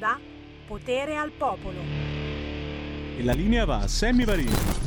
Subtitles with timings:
[0.00, 0.18] onda
[0.66, 1.80] Potere al Popolo.
[3.18, 4.78] E la linea va a Sammy Varini.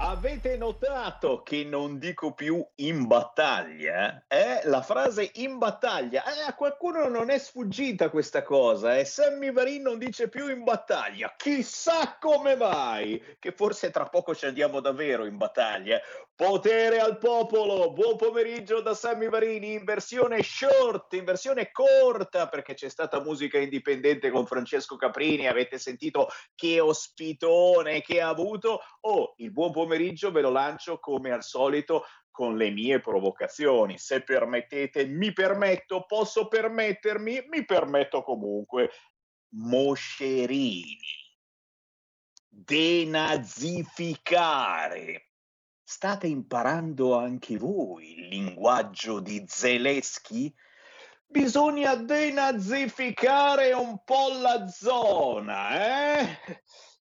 [0.00, 4.24] Avete notato che non dico più in battaglia?
[4.28, 4.60] Eh?
[4.64, 6.22] La frase in battaglia.
[6.24, 8.96] Eh, a qualcuno non è sfuggita questa cosa.
[8.96, 9.04] E eh?
[9.04, 11.32] Sammy Varin non dice più in battaglia.
[11.36, 13.22] Chissà come mai.
[13.38, 15.98] Che forse tra poco ci andiamo davvero in battaglia.
[16.38, 17.92] Potere al popolo.
[17.92, 23.58] Buon pomeriggio da Sammy Varini in versione short, in versione corta, perché c'è stata musica
[23.58, 25.48] indipendente con Francesco Caprini.
[25.48, 28.82] Avete sentito che ospitone che ha avuto.
[29.00, 33.98] Oh, il buon pomeriggio ve lo lancio come al solito con le mie provocazioni.
[33.98, 38.92] Se permettete, mi permetto, posso permettermi, mi permetto comunque.
[39.54, 41.00] Moscerini.
[42.48, 45.27] Denazificare.
[45.90, 50.52] State imparando anche voi il linguaggio di Zelensky?
[51.26, 56.26] Bisogna denazificare un po' la zona, eh?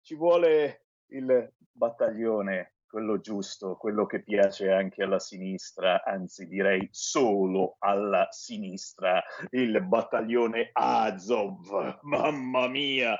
[0.03, 7.77] Ci vuole il battaglione quello giusto, quello che piace anche alla sinistra, anzi direi solo
[7.79, 12.01] alla sinistra, il battaglione Azov.
[12.03, 13.19] Mamma mia!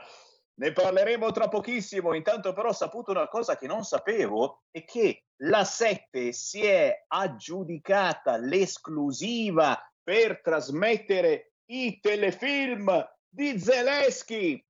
[0.58, 5.26] Ne parleremo tra pochissimo, intanto però ho saputo una cosa che non sapevo e che
[5.42, 14.66] la 7 si è aggiudicata l'esclusiva per trasmettere i telefilm di Zelensky.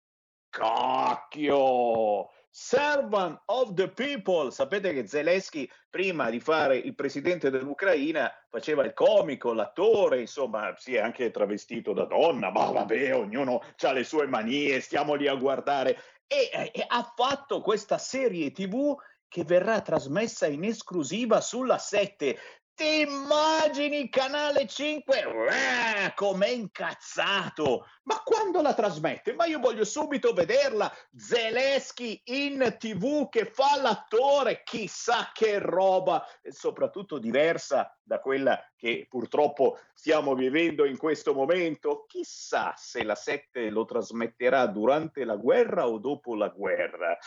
[0.49, 2.29] Cacchio!
[2.57, 4.49] Servant of the people.
[4.49, 10.95] Sapete che Zelensky, prima di fare il presidente dell'Ucraina, faceva il comico, l'attore, insomma, si
[10.95, 15.35] è anche travestito da donna, ma vabbè, ognuno ha le sue manie, stiamo lì a
[15.35, 15.97] guardare.
[16.27, 18.95] E, e ha fatto questa serie TV
[19.27, 22.39] che verrà trasmessa in esclusiva sulla 7.
[22.75, 25.17] Ti immagini Canale 5?
[25.17, 27.87] Eh, com'è incazzato!
[28.03, 29.33] Ma quando la trasmette?
[29.33, 30.93] Ma io voglio subito vederla.
[31.15, 39.79] Zelensky in tv che fa l'attore, chissà che roba, soprattutto diversa da quella che purtroppo
[39.93, 42.03] stiamo vivendo in questo momento.
[42.09, 47.17] Chissà se la 7 lo trasmetterà durante la guerra o dopo la guerra.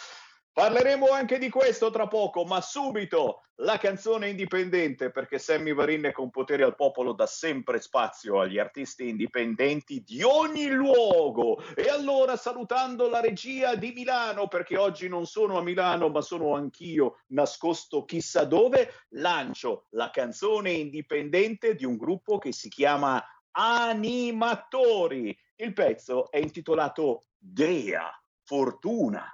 [0.58, 6.30] Parleremo anche di questo tra poco, ma subito la canzone indipendente, perché Sammy Varin con
[6.30, 11.62] Potere al Popolo dà sempre spazio agli artisti indipendenti di ogni luogo.
[11.76, 16.56] E allora salutando la regia di Milano, perché oggi non sono a Milano, ma sono
[16.56, 25.38] anch'io nascosto chissà dove, lancio la canzone indipendente di un gruppo che si chiama Animatori.
[25.54, 28.10] Il pezzo è intitolato Dea,
[28.42, 29.32] Fortuna.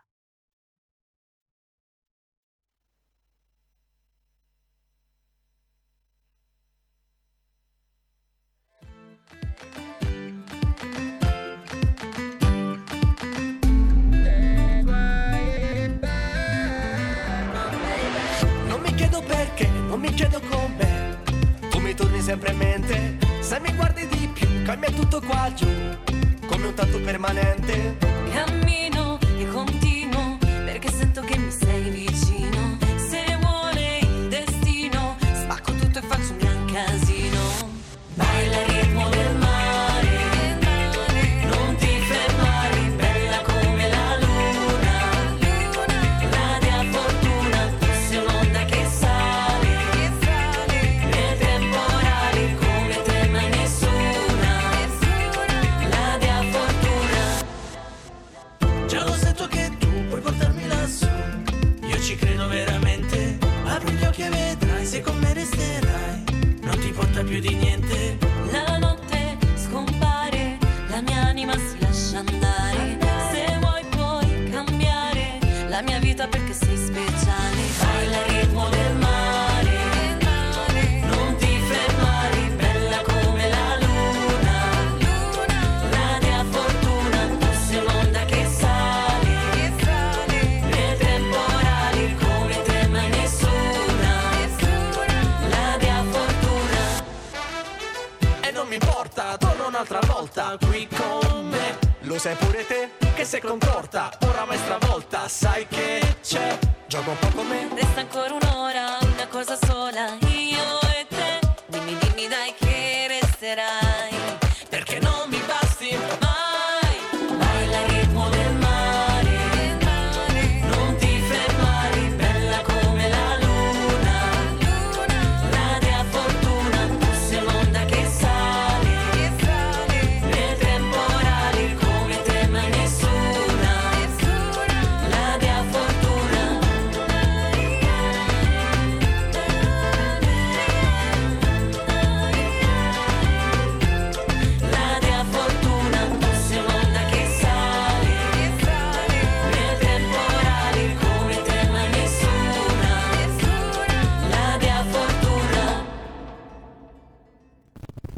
[20.15, 21.19] Chiedo come
[21.71, 23.19] tu mi torni sempre in mente.
[23.41, 25.67] Se mi guardi di più, cambia tutto qua giù,
[26.47, 27.97] come un tatto permanente.
[28.33, 29.94] Cammino e continuo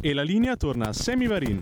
[0.07, 1.59] E la linea torna a Sammy Varin.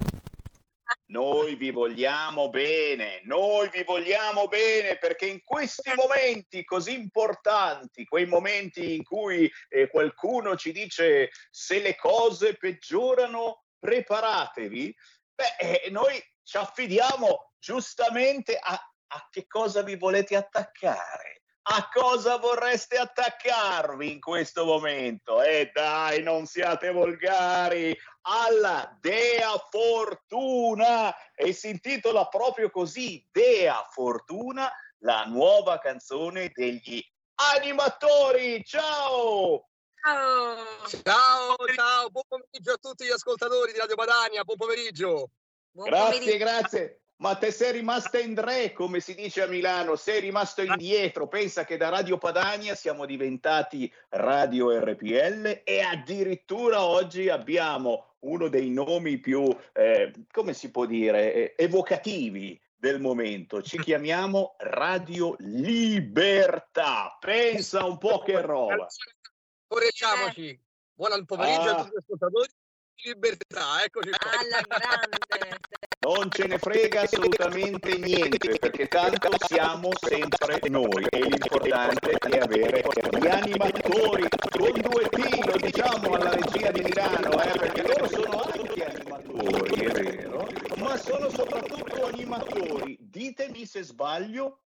[1.08, 8.28] Noi vi vogliamo bene, noi vi vogliamo bene perché in questi momenti così importanti, quei
[8.28, 14.96] momenti in cui eh, qualcuno ci dice se le cose peggiorano, preparatevi,
[15.34, 18.74] beh, eh, noi ci affidiamo giustamente a,
[19.08, 21.42] a che cosa vi volete attaccare.
[21.68, 25.42] A cosa vorreste attaccarvi in questo momento?
[25.42, 33.88] E eh dai, non siate volgari, alla Dea Fortuna e si intitola proprio così, Dea
[33.92, 37.04] Fortuna, la nuova canzone degli
[37.36, 38.64] animatori.
[38.64, 39.68] Ciao!
[40.02, 40.56] Ciao!
[41.04, 45.30] Ciao, ciao, buon pomeriggio a tutti gli ascoltatori di Radio Padania, buon pomeriggio.
[45.72, 46.38] Buon grazie, pomeriggio.
[46.38, 47.00] grazie.
[47.18, 51.30] Ma te sei rimasta in re, come si dice a Milano, sei rimasto indietro.
[51.30, 58.70] Pensa che da Radio Padania siamo diventati Radio RPL e addirittura oggi abbiamo uno dei
[58.70, 63.62] nomi più, eh, come si può dire, eh, evocativi del momento.
[63.62, 67.18] Ci chiamiamo Radio Libertà.
[67.20, 68.88] Pensa un po' che roba.
[69.68, 70.60] Correggiamoci.
[70.94, 71.72] Buon pomeriggio ah.
[71.72, 72.50] a tutti gli ascoltatori
[73.04, 74.32] libertà, eccoci qua.
[74.32, 75.60] Alla grande.
[76.06, 82.84] Non ce ne frega assolutamente niente, perché tanto siamo sempre noi e l'importante è avere
[83.20, 88.40] gli animatori con due T, lo diciamo alla regia di Milano, eh, perché loro sono
[88.40, 92.98] anche animatori, è vero, ma sono soprattutto animatori.
[93.00, 94.60] Ditemi se sbaglio.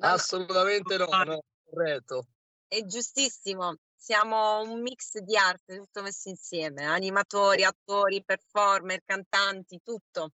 [0.00, 2.26] Assolutamente no, no corretto.
[2.68, 10.32] È giustissimo siamo un mix di arte tutto messo insieme, animatori, attori, performer, cantanti, tutto.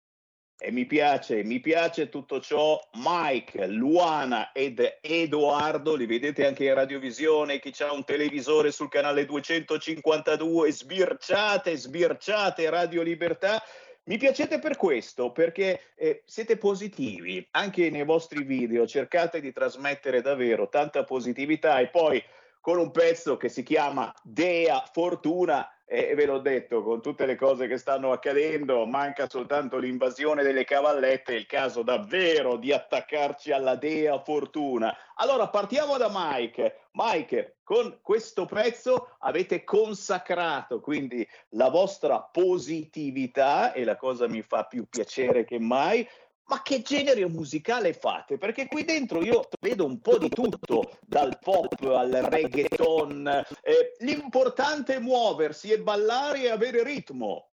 [0.63, 2.79] E mi piace, mi piace tutto ciò.
[2.93, 9.25] Mike, Luana ed Edoardo, li vedete anche in radiovisione, chi ha un televisore sul canale
[9.25, 13.59] 252, sbirciate, sbirciate Radio Libertà.
[14.03, 20.21] Mi piacete per questo, perché eh, siete positivi, anche nei vostri video cercate di trasmettere
[20.21, 22.23] davvero tanta positività e poi
[22.61, 27.35] con un pezzo che si chiama Dea Fortuna e ve l'ho detto, con tutte le
[27.35, 33.51] cose che stanno accadendo, manca soltanto l'invasione delle cavallette, è il caso davvero di attaccarci
[33.51, 34.95] alla Dea Fortuna.
[35.15, 36.87] Allora partiamo da Mike.
[36.91, 44.63] Mike, con questo pezzo avete consacrato quindi la vostra positività e la cosa mi fa
[44.63, 46.07] più piacere che mai
[46.51, 48.37] ma che genere musicale fate?
[48.37, 53.25] Perché qui dentro io vedo un po' di tutto, dal pop al reggaeton.
[53.61, 57.51] Eh, l'importante è muoversi e ballare e avere ritmo.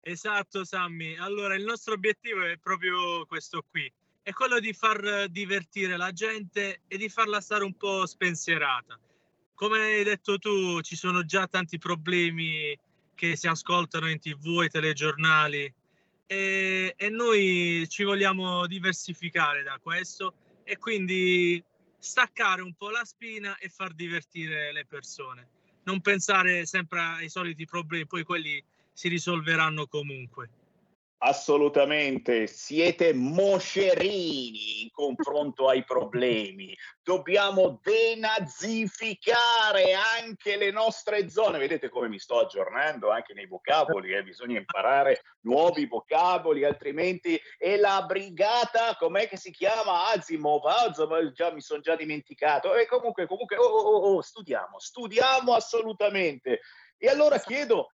[0.00, 1.16] Esatto, Sammy.
[1.16, 3.92] Allora, il nostro obiettivo è proprio questo qui.
[4.22, 8.96] È quello di far divertire la gente e di farla stare un po' spensierata.
[9.54, 12.78] Come hai detto tu, ci sono già tanti problemi
[13.16, 15.74] che si ascoltano in tv, ai telegiornali
[16.26, 21.62] e, e noi ci vogliamo diversificare da questo e quindi
[21.98, 25.48] staccare un po' la spina e far divertire le persone.
[25.84, 30.50] Non pensare sempre ai soliti problemi, poi quelli si risolveranno comunque.
[31.24, 36.76] Assolutamente, siete moscerini in confronto ai problemi.
[37.00, 41.58] Dobbiamo denazificare anche le nostre zone.
[41.58, 44.24] Vedete come mi sto aggiornando anche nei vocaboli, eh?
[44.24, 50.08] bisogna imparare nuovi vocaboli, altrimenti è la brigata, com'è che si chiama?
[50.08, 52.74] Azimov, Azimov già, mi sono già dimenticato.
[52.74, 56.62] E comunque, comunque, oh, oh, oh, oh, studiamo, studiamo assolutamente.
[56.98, 57.92] E allora chiedo,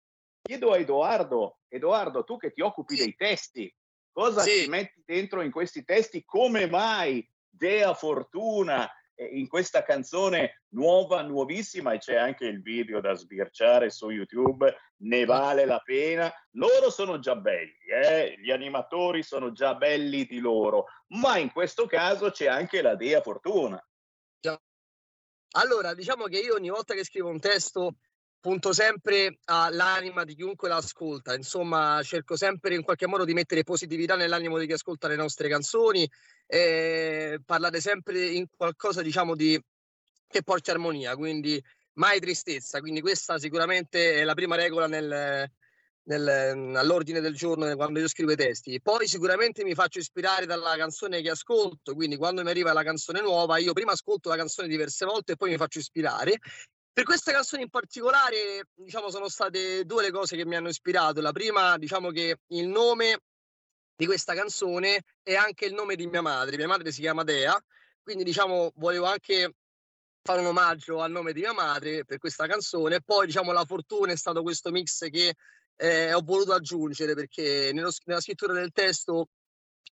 [0.44, 3.74] chiedo a Edoardo, Edoardo, tu che ti occupi dei testi,
[4.12, 4.62] cosa sì.
[4.62, 6.22] ci metti dentro in questi testi?
[6.22, 13.00] Come mai Dea Fortuna eh, in questa canzone nuova, nuovissima e c'è anche il video
[13.00, 16.30] da sbirciare su YouTube, ne vale la pena.
[16.56, 18.36] Loro sono già belli, eh?
[18.38, 23.22] gli animatori sono già belli di loro, ma in questo caso c'è anche la Dea
[23.22, 23.82] Fortuna.
[25.56, 27.94] Allora, diciamo che io ogni volta che scrivo un testo
[28.44, 34.16] punto sempre all'anima di chiunque l'ascolta, insomma cerco sempre in qualche modo di mettere positività
[34.16, 36.06] nell'animo di chi ascolta le nostre canzoni,
[36.46, 39.58] e parlare sempre in qualcosa diciamo di
[40.28, 41.58] che porti armonia, quindi
[41.94, 45.50] mai tristezza, quindi questa sicuramente è la prima regola nel,
[46.02, 46.28] nel,
[46.76, 48.78] all'ordine del giorno quando io scrivo i testi.
[48.82, 53.22] Poi sicuramente mi faccio ispirare dalla canzone che ascolto, quindi quando mi arriva la canzone
[53.22, 56.38] nuova, io prima ascolto la canzone diverse volte e poi mi faccio ispirare
[56.94, 61.20] per questa canzone in particolare, diciamo, sono state due le cose che mi hanno ispirato.
[61.20, 63.18] La prima, diciamo che il nome
[63.96, 66.56] di questa canzone è anche il nome di mia madre.
[66.56, 67.60] Mia madre si chiama Dea,
[68.00, 69.56] quindi diciamo volevo anche
[70.22, 73.02] fare un omaggio al nome di mia madre per questa canzone.
[73.02, 75.34] Poi, diciamo, la fortuna è stato questo mix che
[75.76, 79.30] eh, ho voluto aggiungere perché nello- nella scrittura del testo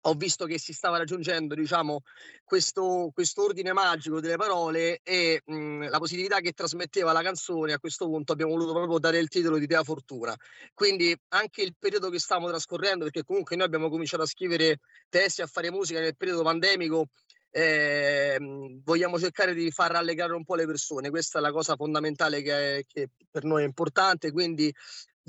[0.01, 2.01] ho visto che si stava raggiungendo, diciamo,
[2.45, 7.73] questo ordine magico delle parole e mh, la positività che trasmetteva la canzone.
[7.73, 10.35] A questo punto abbiamo voluto proprio dare il titolo di Dea Fortuna.
[10.73, 14.79] Quindi anche il periodo che stiamo trascorrendo, perché comunque noi abbiamo cominciato a scrivere
[15.09, 17.07] testi, a fare musica nel periodo pandemico,
[17.51, 18.37] eh,
[18.83, 21.09] vogliamo cercare di far rallegrare un po' le persone.
[21.09, 24.31] Questa è la cosa fondamentale che, è, che per noi è importante.
[24.31, 24.73] Quindi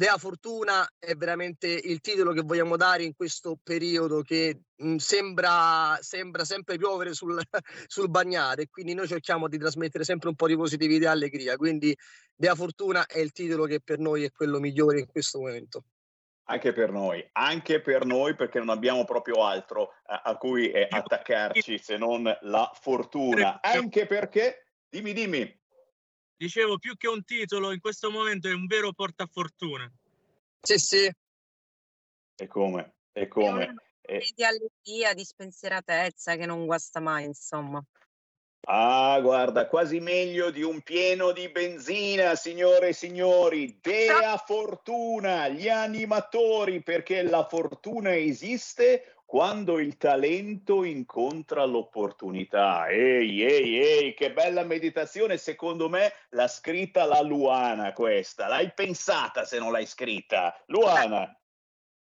[0.00, 5.98] Dea Fortuna è veramente il titolo che vogliamo dare in questo periodo che mh, sembra,
[6.00, 7.38] sembra, sempre piovere sul,
[7.86, 11.56] sul bagnare, quindi noi cerchiamo di trasmettere sempre un po' di positività e allegria.
[11.56, 11.94] Quindi
[12.34, 15.84] Dea Fortuna è il titolo che per noi è quello migliore in questo momento.
[16.44, 20.86] Anche per noi, anche per noi perché non abbiamo proprio altro a, a cui eh,
[20.88, 23.60] attaccarci se non la fortuna.
[23.60, 25.59] Anche perché, dimmi, dimmi.
[26.40, 29.92] Dicevo, più che un titolo, in questo momento è un vero portafortuna.
[30.62, 31.12] Sì, sì.
[32.34, 32.94] E come?
[33.12, 33.74] E come?
[34.00, 34.26] E...
[34.34, 37.84] Di allegria, di spensieratezza che non guasta mai, insomma.
[38.68, 43.78] Ah, guarda, quasi meglio di un pieno di benzina, signore e signori.
[43.78, 52.88] Dea fortuna, gli animatori, perché la fortuna esiste quando il talento incontra l'opportunità.
[52.88, 55.36] Ehi, ehi, ehi, che bella meditazione.
[55.36, 58.48] Secondo me l'ha scritta la Luana questa.
[58.48, 60.60] L'hai pensata se non l'hai scritta?
[60.66, 61.32] Luana.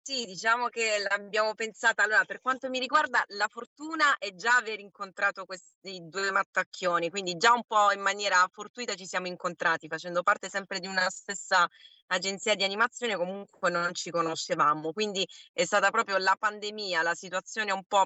[0.05, 2.03] Sì, diciamo che l'abbiamo pensata.
[2.03, 7.37] Allora, per quanto mi riguarda, la fortuna è già aver incontrato questi due mattacchioni, quindi
[7.37, 11.65] già un po' in maniera fortuita ci siamo incontrati, facendo parte sempre di una stessa
[12.07, 14.91] agenzia di animazione, comunque non ci conoscevamo.
[14.91, 18.03] Quindi è stata proprio la pandemia, la situazione un po'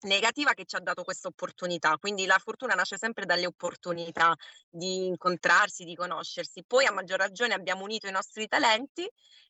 [0.00, 1.96] negativa che ci ha dato questa opportunità.
[1.98, 4.34] Quindi la fortuna nasce sempre dalle opportunità
[4.68, 6.64] di incontrarsi, di conoscersi.
[6.66, 9.08] Poi a maggior ragione abbiamo unito i nostri talenti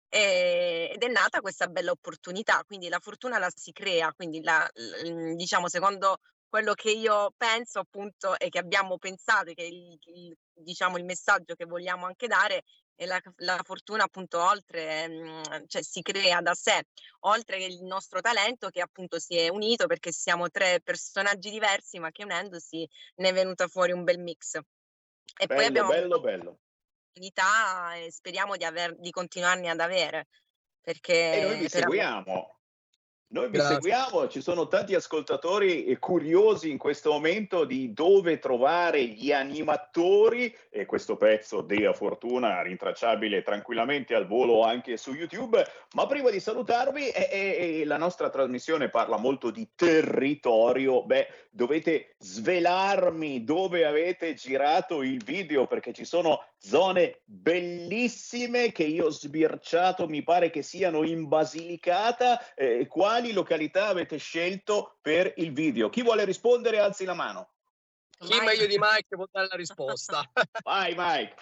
[0.08, 4.68] ed è nata questa bella opportunità, quindi la fortuna la si crea, quindi la,
[5.34, 10.36] diciamo secondo quello che io penso appunto e che abbiamo pensato e che il, il,
[10.52, 12.62] diciamo il messaggio che vogliamo anche dare
[12.94, 16.86] è la, la fortuna appunto oltre, mh, cioè si crea da sé,
[17.20, 21.98] oltre che il nostro talento che appunto si è unito perché siamo tre personaggi diversi
[21.98, 24.54] ma che unendosi ne è venuta fuori un bel mix.
[24.54, 26.58] E bello, poi abbiamo bello, bello
[27.16, 30.26] opportunità e speriamo di, aver, di continuarne ad avere.
[30.80, 32.58] Perché e noi vi seguiamo.
[33.28, 39.32] Noi vi seguiamo, ci sono tanti ascoltatori curiosi in questo momento di dove trovare gli
[39.32, 45.60] animatori e questo pezzo Dea Fortuna rintracciabile tranquillamente al volo anche su YouTube.
[45.94, 51.02] Ma prima di salutarvi, eh, eh, la nostra trasmissione parla molto di territorio.
[51.04, 59.06] Beh, dovete svelarmi dove avete girato il video perché ci sono zone bellissime che io
[59.06, 62.54] ho sbirciato, mi pare che siano in Basilicata.
[62.54, 65.88] Eh, quali località avete scelto per il video?
[65.88, 67.52] Chi vuole rispondere alzi la mano.
[68.18, 70.30] Chi meglio di Mike può dare la risposta?
[70.62, 71.34] Vai Mike.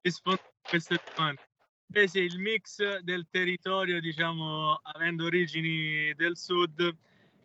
[0.00, 1.48] Rispondo a queste domande.
[1.86, 6.92] Beh sì, il mix del territorio, diciamo, avendo origini del sud,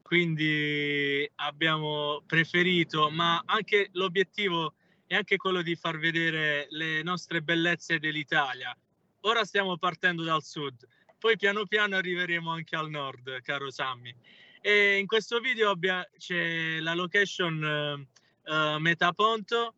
[0.01, 4.73] quindi abbiamo preferito, ma anche l'obiettivo
[5.05, 8.75] è anche quello di far vedere le nostre bellezze dell'Italia.
[9.21, 10.75] Ora stiamo partendo dal sud,
[11.23, 14.13] poi piano piano arriveremo anche al nord, caro Sammy.
[14.59, 18.05] E in questo video abbia, c'è la location
[18.43, 19.73] uh, Metaponto,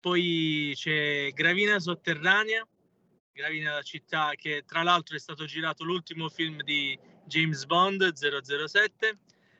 [0.00, 2.66] poi c'è Gravina Sotterranea,
[3.30, 9.16] Gravina la città che tra l'altro è stato girato l'ultimo film di James Bond 007,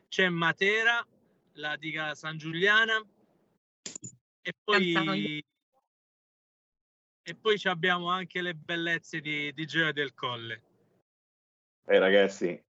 [0.08, 1.06] c'è Matera,
[1.52, 3.00] la diga San Giuliana,
[4.42, 5.44] e poi,
[7.22, 10.62] e poi abbiamo anche le bellezze di, di Gioia del Colle.
[11.90, 12.62] Eh, ragazzi,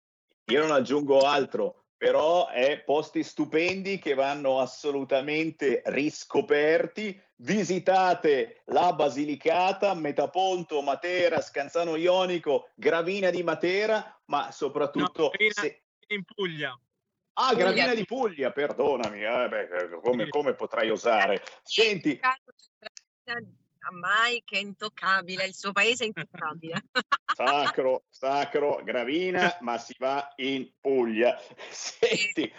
[0.45, 7.19] io non aggiungo altro, però è posti stupendi che vanno assolutamente riscoperti.
[7.37, 15.81] Visitate la Basilicata, Metaponto, Matera, Scanzano Ionico, Gravina di Matera, ma soprattutto no, Gravina se...
[16.09, 16.79] in Puglia.
[17.33, 21.43] Ah, Gravina di Puglia, perdonami, eh, beh, come, come, potrai osare?
[21.63, 22.19] Senti...
[23.91, 26.83] Mai che è intoccabile, il suo paese è intoccabile.
[27.37, 31.39] Sacro, sacro, Gravina, ma si va in Puglia.
[31.69, 32.51] Senti,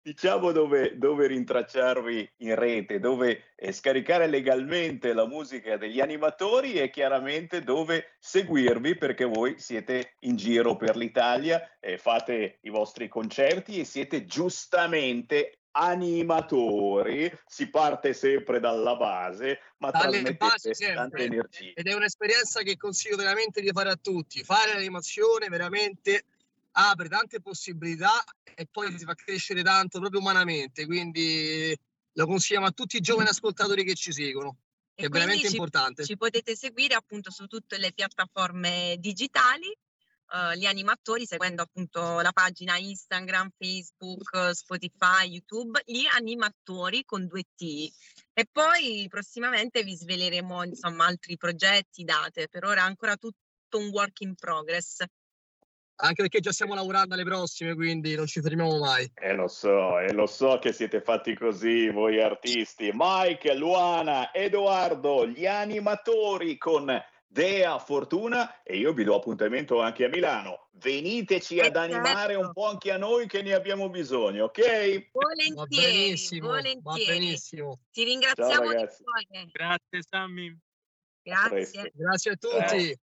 [0.00, 6.90] diciamo dove, dove, rintracciarvi in rete, dove eh, scaricare legalmente la musica degli animatori e
[6.90, 13.80] chiaramente dove seguirvi perché voi siete in giro per l'Italia, eh, fate i vostri concerti
[13.80, 21.72] e siete giustamente animatori, si parte sempre dalla base, ma dalle basi tante energie.
[21.74, 24.42] ed è un'esperienza che consiglio veramente di fare a tutti.
[24.42, 26.24] Fare l'animazione veramente
[26.72, 28.12] apre tante possibilità
[28.54, 31.76] e poi si fa crescere tanto proprio umanamente, quindi
[32.12, 34.56] lo consigliamo a tutti i giovani ascoltatori che ci seguono.
[34.94, 36.04] E È veramente ci, importante.
[36.04, 39.72] ci potete seguire appunto su tutte le piattaforme digitali,
[40.30, 47.26] eh, gli animatori, seguendo appunto la pagina Instagram, Facebook, eh, Spotify, YouTube, gli animatori con
[47.26, 47.90] due T.
[48.32, 52.48] E poi prossimamente vi sveleremo insomma altri progetti, date.
[52.48, 55.02] Per ora è ancora tutto un work in progress.
[56.00, 59.10] Anche perché già stiamo lavorando alle prossime, quindi non ci fermiamo mai.
[59.14, 62.92] E lo so, e lo so che siete fatti così voi artisti.
[62.94, 66.88] Mike, Luana, Edoardo, gli animatori con
[67.30, 70.68] Dea Fortuna e io vi do appuntamento anche a Milano.
[70.72, 75.10] Veniteci ad animare un po' anche a noi che ne abbiamo bisogno, ok?
[75.12, 77.18] Va Volentieri, benissimo, va volentieri.
[77.18, 77.78] benissimo.
[77.92, 79.50] Ti ringraziamo di cuore.
[79.52, 80.56] Grazie Sammy.
[81.22, 81.92] Grazie.
[81.94, 82.98] Grazie a tutti.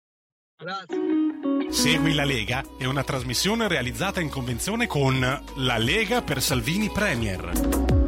[0.56, 1.70] Grazie.
[1.70, 5.18] Segui la Lega è una trasmissione realizzata in convenzione con
[5.56, 7.99] La Lega per Salvini Premier.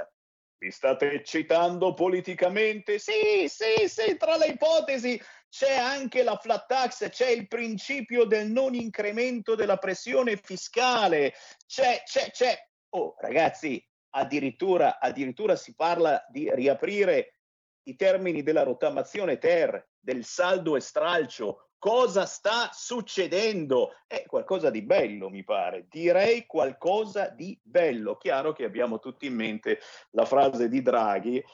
[0.58, 2.98] Vi state eccitando politicamente?
[2.98, 5.20] Sì, sì, sì, tra le ipotesi
[5.52, 11.34] c'è anche la flat tax, c'è il principio del non incremento della pressione fiscale,
[11.66, 12.58] c'è, c'è, c'è.
[12.94, 17.34] Oh, ragazzi, addirittura, addirittura si parla di riaprire
[17.82, 21.72] i termini della rottamazione ter, del saldo e stralcio.
[21.76, 23.96] Cosa sta succedendo?
[24.06, 25.86] È qualcosa di bello, mi pare.
[25.90, 28.16] Direi qualcosa di bello.
[28.16, 29.80] Chiaro che abbiamo tutti in mente
[30.12, 31.44] la frase di Draghi.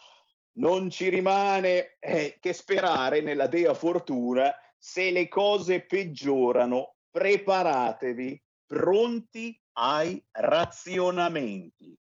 [0.59, 4.53] Non ci rimane eh, che sperare nella dea fortuna.
[4.77, 11.97] Se le cose peggiorano, preparatevi, pronti ai razionamenti.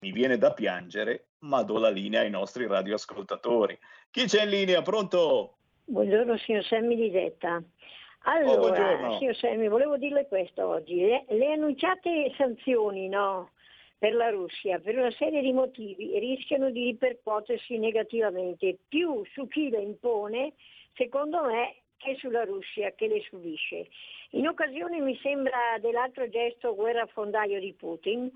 [0.00, 3.78] Mi viene da piangere, ma do la linea ai nostri radioascoltatori.
[4.10, 4.80] Chi c'è in linea?
[4.80, 5.56] Pronto?
[5.84, 7.56] Buongiorno signor Semmi di Detta.
[7.56, 9.18] Oh, Allora, buongiorno.
[9.18, 10.96] signor Semmi, volevo dirle questo oggi.
[10.96, 13.50] Le, le annunciate sanzioni no,
[13.98, 18.78] per la Russia, per una serie di motivi, rischiano di ripercuotersi negativamente.
[18.86, 20.54] Più su chi le impone,
[20.94, 23.88] secondo me, che sulla Russia che le subisce.
[24.30, 28.30] In occasione, mi sembra, dell'altro gesto guerrafondaio di Putin,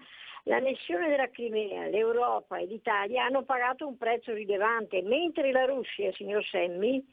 [0.44, 6.44] l'annessione della Crimea, l'Europa e l'Italia hanno pagato un prezzo rilevante, mentre la Russia, signor
[6.44, 7.04] Semmi,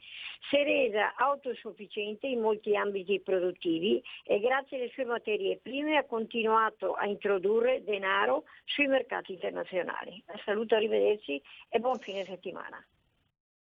[0.48, 6.04] si è resa autosufficiente in molti ambiti produttivi e grazie alle sue materie prime ha
[6.04, 10.22] continuato a introdurre denaro sui mercati internazionali.
[10.26, 12.84] La saluto, arrivederci e buon fine settimana.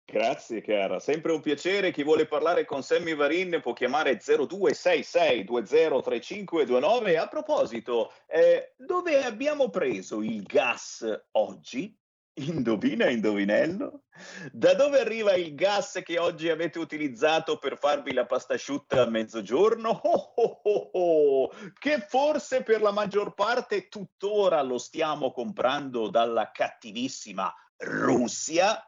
[0.05, 1.91] Grazie cara, sempre un piacere.
[1.91, 7.19] Chi vuole parlare con Sammy Varin può chiamare 0266203529.
[7.19, 11.97] A proposito, eh, dove abbiamo preso il gas oggi?
[12.35, 14.05] Indovina, indovinello?
[14.51, 19.07] Da dove arriva il gas che oggi avete utilizzato per farvi la pasta asciutta a
[19.07, 20.01] mezzogiorno?
[20.03, 26.51] Oh, oh, oh, oh, Che forse per la maggior parte tuttora lo stiamo comprando dalla
[26.51, 28.83] cattivissima Russia?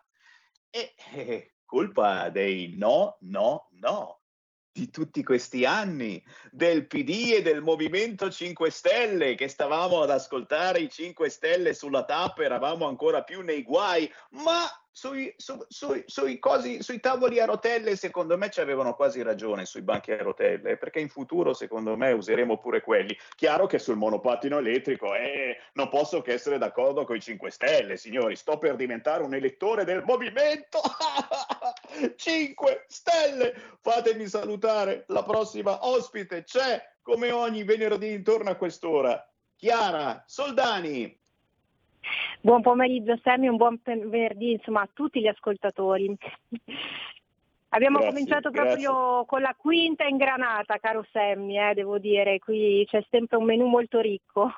[0.76, 4.22] E eh, colpa dei no, no, no.
[4.72, 10.80] di tutti questi anni del PD e del Movimento 5 Stelle che stavamo ad ascoltare
[10.80, 16.38] i 5 Stelle sulla tappa, eravamo ancora più nei guai, ma sui, su, sui, sui,
[16.38, 20.76] cosi, sui tavoli a rotelle secondo me ci avevano quasi ragione sui banchi a rotelle
[20.76, 23.16] perché in futuro secondo me useremo pure quelli.
[23.34, 27.96] Chiaro che sul monopattino elettrico eh, non posso che essere d'accordo con i 5 Stelle
[27.96, 28.36] signori.
[28.36, 30.80] Sto per diventare un elettore del movimento.
[32.14, 33.52] 5 Stelle!
[33.80, 36.44] Fatemi salutare la prossima ospite.
[36.44, 41.20] C'è come ogni venerdì intorno a quest'ora Chiara Soldani
[42.40, 46.16] Buon pomeriggio Sammy, un buon venerdì insomma, a tutti gli ascoltatori.
[47.70, 48.84] Abbiamo Grazie, cominciato grazie.
[48.84, 53.66] proprio con la quinta ingranata, caro Sammy, eh, devo dire, qui c'è sempre un menù
[53.66, 54.50] molto ricco.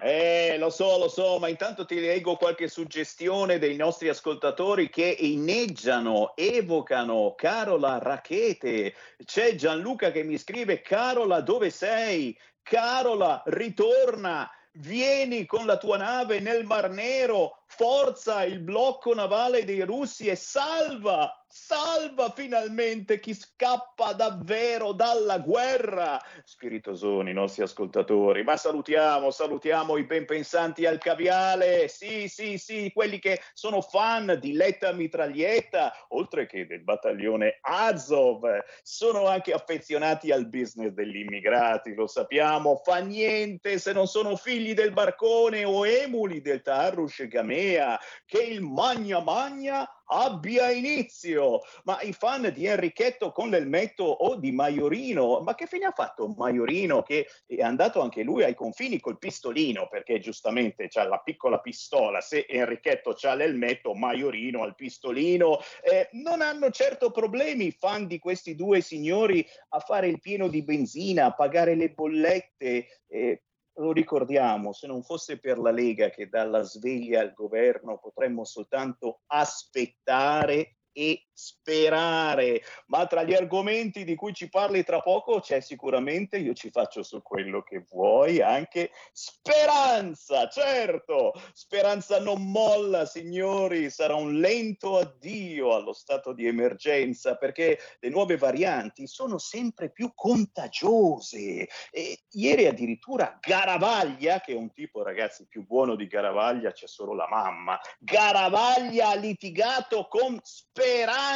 [0.00, 5.16] Eh, lo so, lo so, ma intanto ti leggo qualche suggestione dei nostri ascoltatori che
[5.18, 8.94] inneggiano, evocano Carola Rachete.
[9.24, 12.38] C'è Gianluca che mi scrive: Carola, dove sei?
[12.62, 14.48] Carola, ritorna.
[14.80, 20.34] Vieni con la tua nave nel Mar Nero, forza il blocco navale dei russi e
[20.34, 26.20] salva, salva finalmente chi scappa davvero dalla guerra.
[26.44, 32.90] Spiritosoni, i nostri ascoltatori, ma salutiamo, salutiamo i ben pensanti al caviale, sì, sì, sì,
[32.92, 38.44] quelli che sono fan di Letta Mitraglietta, oltre che del battaglione Azov,
[38.82, 44.74] sono anche affezionati al business degli immigrati, lo sappiamo, fa niente se non sono figli
[44.74, 47.26] del barcone o emuli del Tarrush
[47.58, 51.60] Gamea, che il Magna Magna abbia inizio.
[51.84, 56.28] Ma i fan di Enrichetto con l'elmetto o di Maiorino, ma che fine ha fatto
[56.28, 61.58] Maiorino che è andato anche lui ai confini col pistolino, perché giustamente c'ha la piccola
[61.58, 68.06] pistola, se Enrichetto c'ha l'elmetto, Maiorino al pistolino, eh, non hanno certo problemi i fan
[68.06, 72.86] di questi due signori a fare il pieno di benzina, a pagare le bollette.
[73.08, 73.42] eh,
[73.78, 79.20] lo ricordiamo, se non fosse per la Lega che dalla sveglia al governo potremmo soltanto
[79.26, 86.36] aspettare e sperare, ma tra gli argomenti di cui ci parli tra poco c'è sicuramente,
[86.36, 94.16] io ci faccio su quello che vuoi, anche speranza, certo, speranza non molla signori, sarà
[94.16, 101.68] un lento addio allo stato di emergenza perché le nuove varianti sono sempre più contagiose.
[101.92, 107.14] E ieri addirittura Garavaglia, che è un tipo ragazzi più buono di Garavaglia c'è solo
[107.14, 111.26] la mamma, Garavaglia ha litigato con Speranza,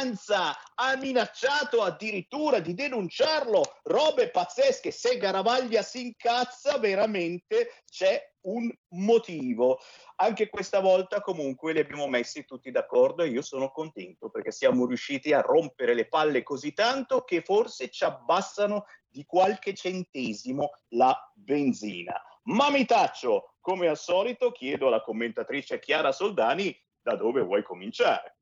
[0.75, 9.79] ha minacciato addirittura di denunciarlo, robe pazzesche, se Garavaglia si incazza veramente c'è un motivo.
[10.15, 14.85] Anche questa volta comunque li abbiamo messi tutti d'accordo e io sono contento perché siamo
[14.85, 21.15] riusciti a rompere le palle così tanto che forse ci abbassano di qualche centesimo la
[21.33, 22.19] benzina.
[22.43, 28.32] Ma mi taccio, come al solito chiedo alla commentatrice Chiara Soldani da dove vuoi cominciare.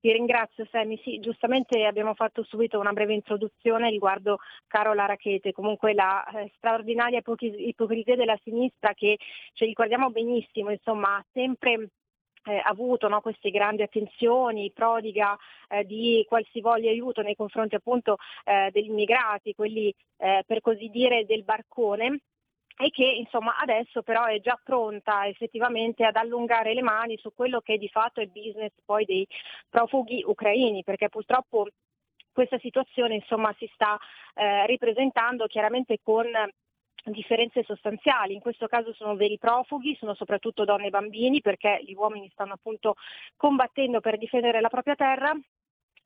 [0.00, 5.92] Ti ringrazio Sammy, sì, giustamente abbiamo fatto subito una breve introduzione riguardo Carola Rachete, comunque
[5.92, 9.18] la eh, straordinaria ipocrisia della sinistra che
[9.54, 11.88] ci ricordiamo benissimo, insomma, ha sempre
[12.44, 15.36] eh, avuto no, queste grandi attenzioni, prodiga
[15.68, 21.26] eh, di qualsivoglia aiuto nei confronti appunto eh, degli immigrati, quelli eh, per così dire
[21.26, 22.20] del barcone
[22.80, 27.60] e che insomma adesso però è già pronta effettivamente ad allungare le mani su quello
[27.60, 29.26] che di fatto è il business poi dei
[29.68, 31.66] profughi ucraini, perché purtroppo
[32.32, 33.98] questa situazione insomma si sta
[34.34, 36.26] eh, ripresentando chiaramente con
[37.04, 41.94] differenze sostanziali, in questo caso sono veri profughi, sono soprattutto donne e bambini perché gli
[41.94, 42.94] uomini stanno appunto
[43.36, 45.36] combattendo per difendere la propria terra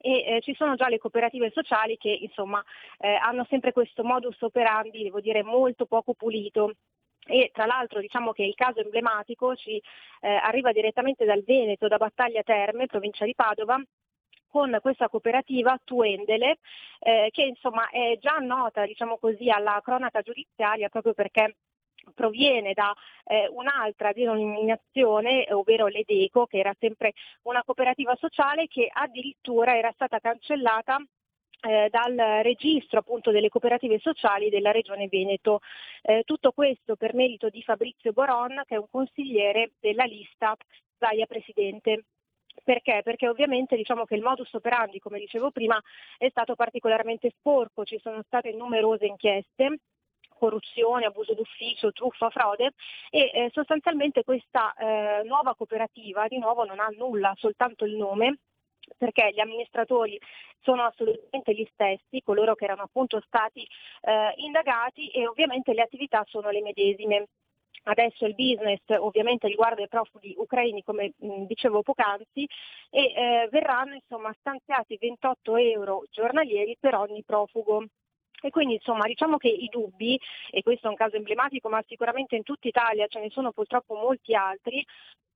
[0.03, 2.63] e eh, ci sono già le cooperative sociali che insomma
[2.99, 6.73] eh, hanno sempre questo modus operandi, devo dire, molto poco pulito.
[7.25, 9.81] E tra l'altro diciamo che il caso emblematico ci
[10.21, 13.81] eh, arriva direttamente dal Veneto, da Battaglia Terme, provincia di Padova,
[14.49, 16.59] con questa cooperativa Tuendele,
[16.99, 21.57] eh, che insomma è già nota diciamo così, alla cronaca giudiziaria proprio perché
[22.15, 27.13] proviene da eh, un'altra denominazione, ovvero l'Edeco, che era sempre
[27.43, 30.99] una cooperativa sociale che addirittura era stata cancellata
[31.63, 35.61] eh, dal registro appunto delle cooperative sociali della regione Veneto.
[36.03, 40.57] Eh, tutto questo per merito di Fabrizio Boron, che è un consigliere della lista
[40.99, 42.05] Zaia Presidente.
[42.65, 43.01] Perché?
[43.03, 45.81] Perché ovviamente diciamo che il modus operandi, come dicevo prima,
[46.19, 49.79] è stato particolarmente sporco, ci sono state numerose inchieste
[50.43, 52.73] corruzione, abuso d'ufficio, truffa, frode
[53.11, 58.39] e eh, sostanzialmente questa eh, nuova cooperativa di nuovo non ha nulla, soltanto il nome
[58.99, 60.19] perché gli amministratori
[60.61, 63.65] sono assolutamente gli stessi, coloro che erano appunto stati
[64.01, 67.27] eh, indagati e ovviamente le attività sono le medesime.
[67.85, 72.49] Adesso il business ovviamente riguarda i profughi ucraini come mh, dicevo poc'anzi
[72.91, 77.87] e eh, verranno insomma stanziati 28 euro giornalieri per ogni profugo.
[78.43, 82.37] E quindi insomma diciamo che i dubbi, e questo è un caso emblematico, ma sicuramente
[82.37, 84.85] in tutta Italia ce ne sono purtroppo molti altri,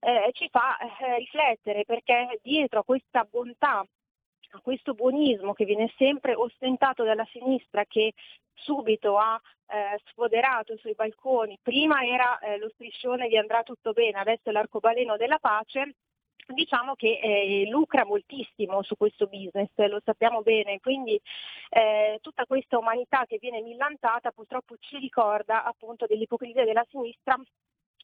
[0.00, 3.84] eh, ci fa eh, riflettere perché dietro a questa bontà
[4.50, 8.12] a questo buonismo che viene sempre ostentato dalla sinistra che
[8.54, 14.18] subito ha eh, sfoderato sui balconi, prima era eh, lo striscione di andrà tutto bene,
[14.18, 15.94] adesso è l'arcobaleno della pace,
[16.46, 21.20] diciamo che eh, lucra moltissimo su questo business, lo sappiamo bene, quindi
[21.70, 27.36] eh, tutta questa umanità che viene millantata purtroppo ci ricorda appunto dell'ipocrisia della sinistra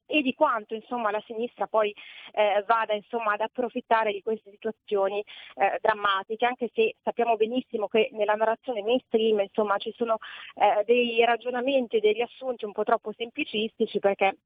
[0.07, 1.95] e di quanto insomma, la sinistra poi
[2.33, 5.25] eh, vada insomma, ad approfittare di queste situazioni
[5.55, 10.19] eh, drammatiche, anche se sappiamo benissimo che nella narrazione mainstream insomma, ci sono
[10.55, 14.37] eh, dei ragionamenti dei riassunti un po' troppo semplicistici perché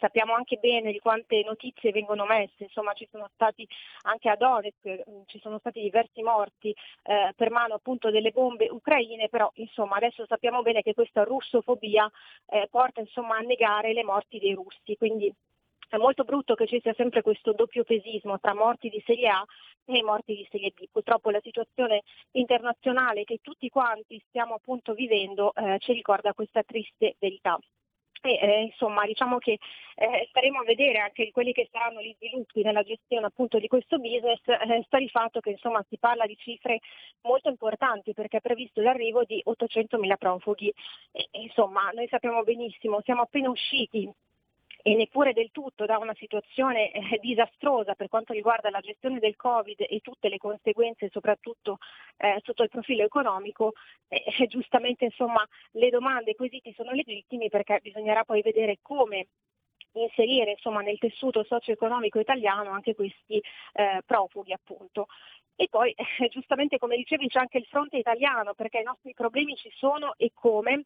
[0.00, 3.68] sappiamo anche bene di quante notizie vengono messe, insomma ci sono stati
[4.02, 8.68] anche a Donetsk, mm, ci sono stati diversi morti eh, per mano appunto delle bombe
[8.68, 12.10] ucraine, però insomma adesso sappiamo bene che questa russofobia
[12.46, 15.32] eh, porta insomma a negare le morti dei russi, quindi
[15.88, 19.44] è molto brutto che ci sia sempre questo doppio pesismo tra morti di serie A
[19.84, 20.86] e morti di serie B.
[20.90, 27.16] Purtroppo la situazione internazionale che tutti quanti stiamo appunto vivendo eh, ci ricorda questa triste
[27.18, 27.58] verità.
[28.22, 29.58] E, eh, insomma, diciamo che
[29.96, 33.98] eh, staremo a vedere anche quelli che saranno gli sviluppi nella gestione appunto di questo
[33.98, 36.80] business, eh, sta di fatto che insomma si parla di cifre
[37.22, 40.72] molto importanti perché è previsto l'arrivo di 800.000 profughi.
[41.12, 44.10] E, insomma, noi sappiamo benissimo, siamo appena usciti
[44.82, 49.36] e neppure del tutto da una situazione eh, disastrosa per quanto riguarda la gestione del
[49.36, 51.78] Covid e tutte le conseguenze, soprattutto
[52.16, 53.72] eh, sotto il profilo economico,
[54.08, 59.26] eh, giustamente insomma, le domande e i quesiti sono legittimi perché bisognerà poi vedere come
[59.92, 65.06] inserire insomma, nel tessuto socio-economico italiano anche questi eh, profughi appunto.
[65.56, 69.56] E poi eh, giustamente come dicevi c'è anche il fronte italiano perché i nostri problemi
[69.56, 70.84] ci sono e come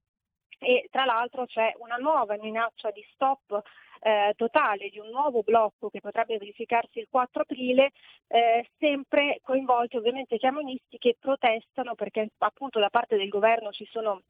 [0.59, 3.63] e tra l'altro c'è una nuova minaccia di stop
[4.01, 7.93] eh, totale di un nuovo blocco che potrebbe verificarsi il 4 aprile,
[8.29, 13.87] eh, sempre coinvolti ovviamente i camionisti che protestano perché appunto da parte del governo ci
[13.87, 14.21] sono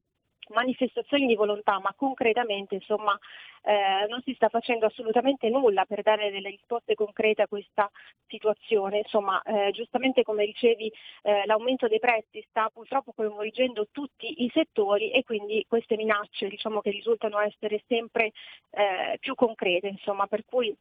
[0.48, 3.18] manifestazioni di volontà, ma concretamente insomma,
[3.62, 7.90] eh, non si sta facendo assolutamente nulla per dare delle risposte concrete a questa
[8.26, 8.98] situazione.
[8.98, 15.10] Insomma, eh, giustamente come dicevi, eh, l'aumento dei prezzi sta purtroppo coinvolgendo tutti i settori
[15.10, 18.32] e quindi queste minacce diciamo, che risultano essere sempre
[18.70, 20.74] eh, più concrete, insomma, per cui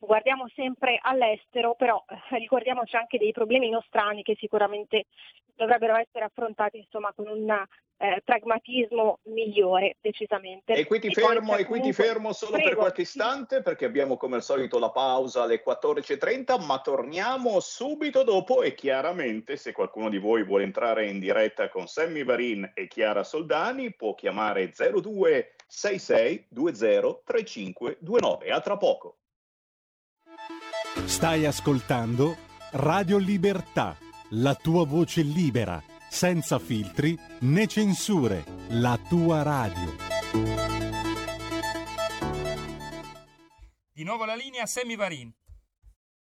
[0.00, 5.06] guardiamo sempre all'estero, però eh, ricordiamoci anche dei problemi nostrani che sicuramente
[5.54, 7.50] dovrebbero essere affrontati insomma, con un
[7.98, 10.74] eh, pragmatismo migliore, decisamente.
[10.74, 12.68] E qui ti, fermo, e qui ti fermo, solo Prego.
[12.68, 18.22] per qualche istante perché abbiamo come al solito la pausa alle 14.30, ma torniamo subito
[18.22, 22.86] dopo e chiaramente se qualcuno di voi vuole entrare in diretta con Sammy Varin e
[22.86, 28.50] Chiara Soldani può chiamare 0266 20 3529.
[28.50, 29.16] A tra poco.
[31.04, 32.36] Stai ascoltando
[32.72, 33.96] Radio Libertà,
[34.30, 39.94] la tua voce libera, senza filtri né censure, la tua radio.
[43.92, 45.32] Di nuovo la linea Semi Varin.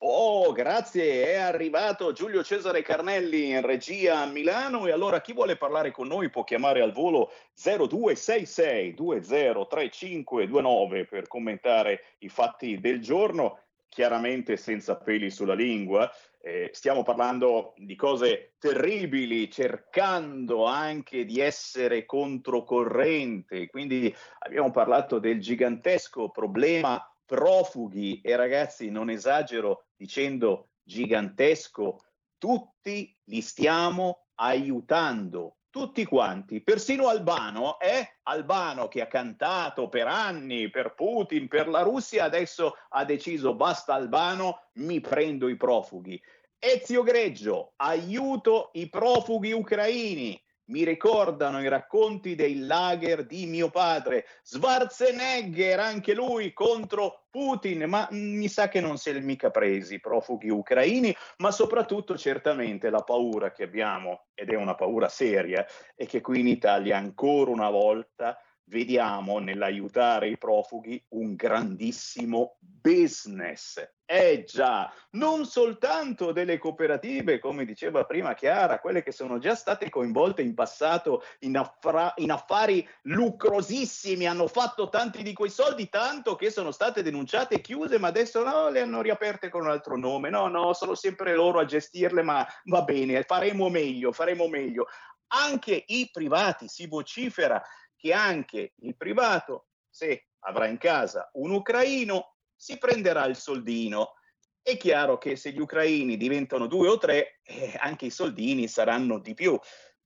[0.00, 5.56] Oh, grazie, è arrivato Giulio Cesare Carnelli in regia a Milano e allora chi vuole
[5.56, 13.58] parlare con noi può chiamare al volo 0266 203529 per commentare i fatti del giorno,
[13.88, 16.10] chiaramente senza peli sulla lingua.
[16.40, 23.66] Eh, stiamo parlando di cose terribili, cercando anche di essere controcorrente.
[23.68, 32.02] Quindi abbiamo parlato del gigantesco problema profughi e ragazzi, non esagero dicendo gigantesco,
[32.38, 40.70] tutti li stiamo aiutando, tutti quanti, persino Albano, è Albano che ha cantato per anni
[40.70, 46.20] per Putin, per la Russia, adesso ha deciso basta Albano, mi prendo i profughi.
[46.58, 50.42] Ezio Greggio, aiuto i profughi ucraini.
[50.68, 54.26] Mi ricordano i racconti dei lager di mio padre.
[54.42, 60.00] Schwarzenegger, anche lui contro Putin, ma mi sa che non si è mica presi i
[60.00, 66.06] profughi ucraini, ma soprattutto certamente la paura che abbiamo, ed è una paura seria, è
[66.06, 74.44] che qui in Italia ancora una volta vediamo nell'aiutare i profughi un grandissimo business Eh
[74.46, 80.40] già, non soltanto delle cooperative, come diceva prima Chiara, quelle che sono già state coinvolte
[80.40, 86.48] in passato in, affra- in, affari lucrosissimi, hanno fatto tanti di quei soldi, tanto che
[86.48, 90.30] sono state denunciate e chiuse, ma adesso no, le hanno riaperte con un altro nome.
[90.30, 94.86] No, no, sono sempre loro a gestirle, ma va bene, faremo meglio, faremo meglio.
[95.34, 97.62] Anche i privati, si vocifera
[97.94, 104.14] che anche il privato, se avrà in casa un ucraino, si prenderà il soldino.
[104.60, 109.18] È chiaro che se gli ucraini diventano due o tre, eh, anche i soldini saranno
[109.20, 109.58] di più.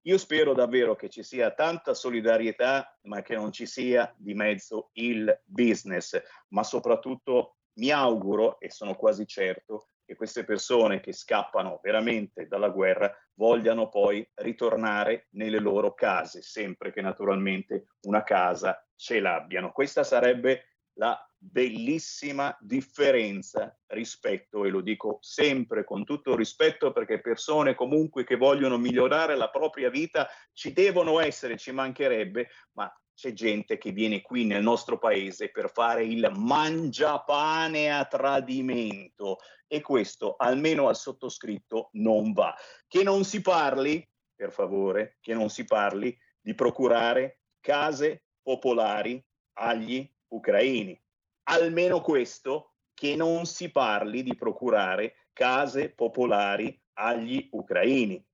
[0.03, 4.91] Io spero davvero che ci sia tanta solidarietà, ma che non ci sia di mezzo
[4.95, 11.79] il business, ma soprattutto mi auguro e sono quasi certo che queste persone che scappano
[11.83, 19.21] veramente dalla guerra vogliano poi ritornare nelle loro case, sempre che naturalmente una casa ce
[19.21, 19.73] l'abbiano.
[19.73, 27.74] Questa sarebbe la bellissima differenza rispetto, e lo dico sempre con tutto rispetto perché persone
[27.74, 33.76] comunque che vogliono migliorare la propria vita ci devono essere, ci mancherebbe, ma c'è gente
[33.76, 40.88] che viene qui nel nostro paese per fare il mangiapane a tradimento e questo almeno
[40.88, 42.55] al sottoscritto non va.
[42.87, 49.22] Che non si parli, per favore, che non si parli di procurare case popolari
[49.55, 51.02] agli ucraini.
[51.44, 58.24] Almeno questo, che non si parli di procurare case popolari agli ucraini.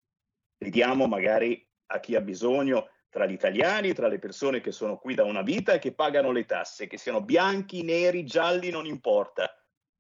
[0.59, 5.14] Vediamo magari a chi ha bisogno tra gli italiani, tra le persone che sono qui
[5.14, 9.58] da una vita e che pagano le tasse, che siano bianchi, neri, gialli, non importa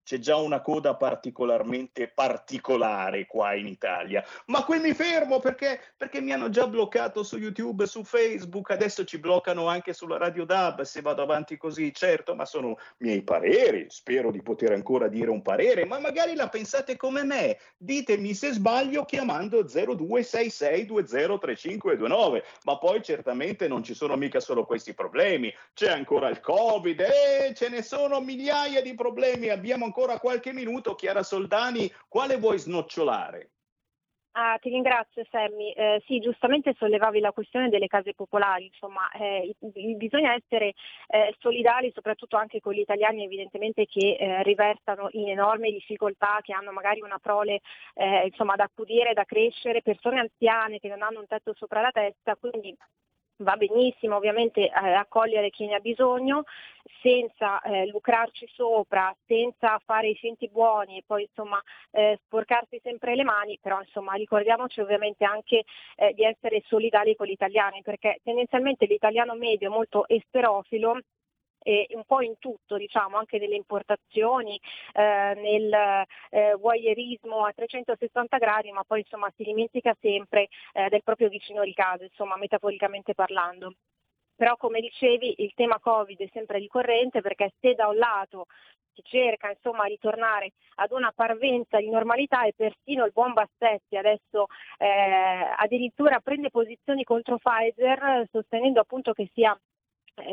[0.08, 4.24] c'è già una coda particolarmente particolare qua in Italia.
[4.46, 9.04] Ma qui mi fermo perché, perché mi hanno già bloccato su YouTube, su Facebook, adesso
[9.04, 13.84] ci bloccano anche sulla Radio DAB se vado avanti così, certo, ma sono miei pareri,
[13.90, 18.52] spero di poter ancora dire un parere, ma magari la pensate come me, ditemi se
[18.52, 26.30] sbaglio chiamando 0266203529, ma poi certamente non ci sono mica solo questi problemi, c'è ancora
[26.30, 30.94] il Covid e ce ne sono migliaia di problemi, abbiamo ancora ancora qualche minuto.
[30.94, 33.50] Chiara Soldani, quale vuoi snocciolare?
[34.32, 35.72] Ah, ti ringrazio Sammy.
[35.72, 39.52] Eh, sì, giustamente sollevavi la questione delle case popolari, insomma, eh,
[39.96, 40.74] bisogna essere
[41.08, 46.52] eh, solidali soprattutto anche con gli italiani evidentemente che eh, riversano in enormi difficoltà, che
[46.52, 47.58] hanno magari una prole
[47.94, 51.90] eh, insomma, da accudire, da crescere, persone anziane che non hanno un tetto sopra la
[51.90, 52.76] testa, quindi
[53.38, 56.44] va benissimo ovviamente eh, accogliere chi ne ha bisogno
[57.00, 63.14] senza eh, lucrarci sopra, senza fare i finti buoni e poi insomma eh, sporcarsi sempre
[63.14, 65.64] le mani, però insomma ricordiamoci ovviamente anche
[65.96, 70.98] eh, di essere solidali con gli italiani perché tendenzialmente l'italiano medio è molto esterofilo
[71.62, 74.58] eh, un po' in tutto, diciamo, anche nelle importazioni,
[74.92, 81.02] eh, nel eh, voyeurismo a 360 gradi, ma poi insomma si dimentica sempre eh, del
[81.02, 83.74] proprio vicino di casa, insomma, metaforicamente parlando.
[84.34, 88.46] Però come dicevi il tema Covid è sempre ricorrente perché se da un lato
[88.94, 93.96] si cerca insomma di tornare ad una parvenza di normalità e persino il buon Bassetti
[93.96, 94.46] adesso
[94.78, 99.58] eh, addirittura prende posizioni contro Pfizer sostenendo appunto che sia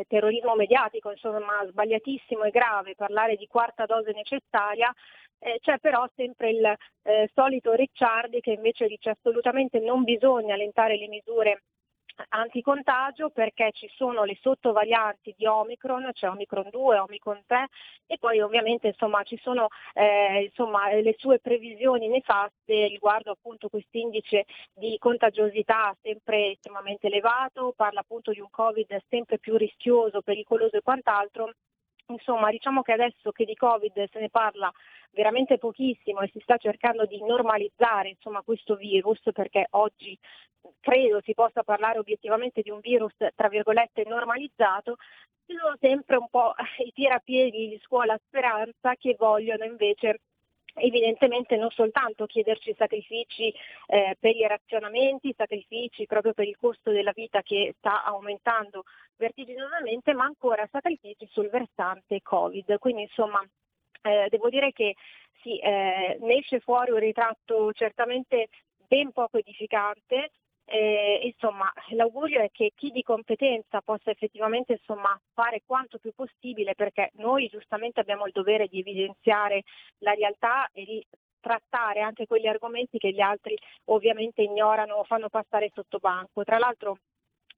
[0.08, 4.92] terrorismo mediatico, insomma sbagliatissimo e grave parlare di quarta dose necessaria,
[5.38, 6.64] eh, c'è però sempre il
[7.02, 11.62] eh, solito Ricciardi che invece dice assolutamente non bisogna allentare le misure
[12.30, 17.68] anticontagio perché ci sono le sottovarianti di Omicron, c'è Omicron 2, Omicron 3
[18.06, 23.98] e poi ovviamente insomma, ci sono eh, insomma, le sue previsioni nefaste riguardo appunto questo
[23.98, 30.76] indice di contagiosità sempre estremamente elevato, parla appunto di un Covid sempre più rischioso, pericoloso
[30.76, 31.52] e quant'altro
[32.08, 34.70] Insomma, diciamo che adesso che di Covid se ne parla
[35.10, 40.16] veramente pochissimo e si sta cercando di normalizzare insomma, questo virus, perché oggi
[40.80, 44.96] credo si possa parlare obiettivamente di un virus tra virgolette normalizzato,
[45.46, 46.54] ci sono sempre un po'
[46.84, 50.20] i tirapiedi di scuola speranza che vogliono invece
[50.76, 53.52] evidentemente non soltanto chiederci sacrifici
[53.86, 58.84] eh, per i razionamenti, sacrifici proprio per il costo della vita che sta aumentando
[59.16, 62.78] vertiginosamente, ma ancora sacrifici sul versante Covid.
[62.78, 63.40] Quindi insomma
[64.02, 64.94] eh, devo dire che
[65.42, 68.48] sì, eh, ne esce fuori un ritratto certamente
[68.86, 70.30] ben poco edificante,
[70.68, 76.74] eh, insomma, l'augurio è che chi di competenza possa effettivamente insomma, fare quanto più possibile
[76.74, 79.62] perché noi giustamente abbiamo il dovere di evidenziare
[79.98, 81.06] la realtà e di
[81.40, 86.42] trattare anche quegli argomenti che gli altri ovviamente ignorano o fanno passare sotto banco.
[86.42, 86.98] Tra l'altro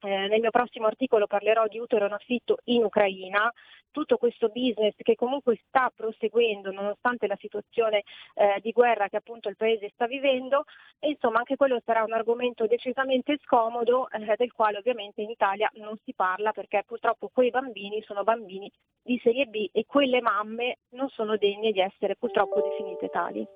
[0.01, 3.51] eh, nel mio prossimo articolo parlerò di utero in affitto in Ucraina,
[3.91, 8.03] tutto questo business che comunque sta proseguendo nonostante la situazione
[8.35, 10.65] eh, di guerra che appunto il paese sta vivendo
[10.99, 15.69] e insomma anche quello sarà un argomento decisamente scomodo eh, del quale ovviamente in Italia
[15.75, 18.71] non si parla perché purtroppo quei bambini sono bambini
[19.01, 23.47] di serie B e quelle mamme non sono degne di essere purtroppo definite tali.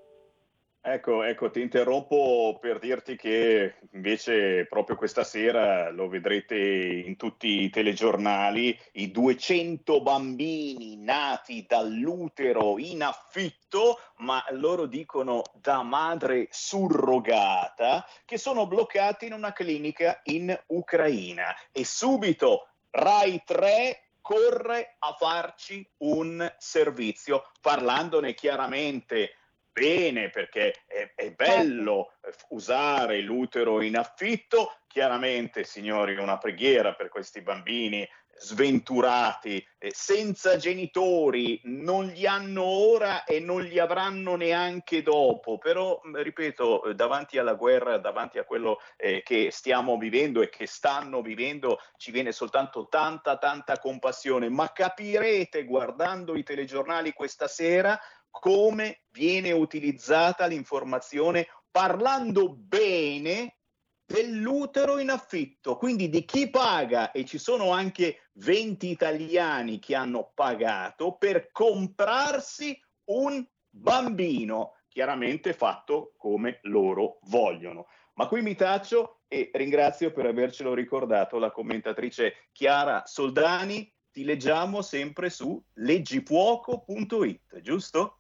[0.86, 7.61] Ecco, ecco, ti interrompo per dirti che invece proprio questa sera lo vedrete in tutti
[7.61, 18.05] i telegiornali, i 200 bambini nati dall'utero in affitto, ma loro dicono da madre surrogata,
[18.25, 21.55] che sono bloccati in una clinica in Ucraina.
[21.71, 29.38] E subito Rai 3 corre a farci un servizio, parlandone chiaramente
[29.74, 32.13] bene perché è, è, bello
[32.49, 34.78] usare l'utero in affitto.
[34.88, 43.39] Chiaramente, signori, una preghiera per questi bambini sventurati, senza genitori, non li hanno ora e
[43.39, 49.49] non li avranno neanche dopo, però ripeto, davanti alla guerra, davanti a quello eh, che
[49.51, 56.36] stiamo vivendo e che stanno vivendo, ci viene soltanto tanta, tanta compassione, ma capirete guardando
[56.36, 57.99] i telegiornali questa sera
[58.34, 63.57] come viene utilizzata l'informazione parlando bene
[64.05, 70.31] dell'utero in affitto, quindi di chi paga e ci sono anche 20 italiani che hanno
[70.34, 77.88] pagato per comprarsi un bambino, chiaramente fatto come loro vogliono.
[78.15, 83.91] Ma qui mi taccio e ringrazio per avercelo ricordato la commentatrice Chiara Soldani.
[84.11, 88.19] Ti leggiamo sempre su leggifuoco.it, giusto?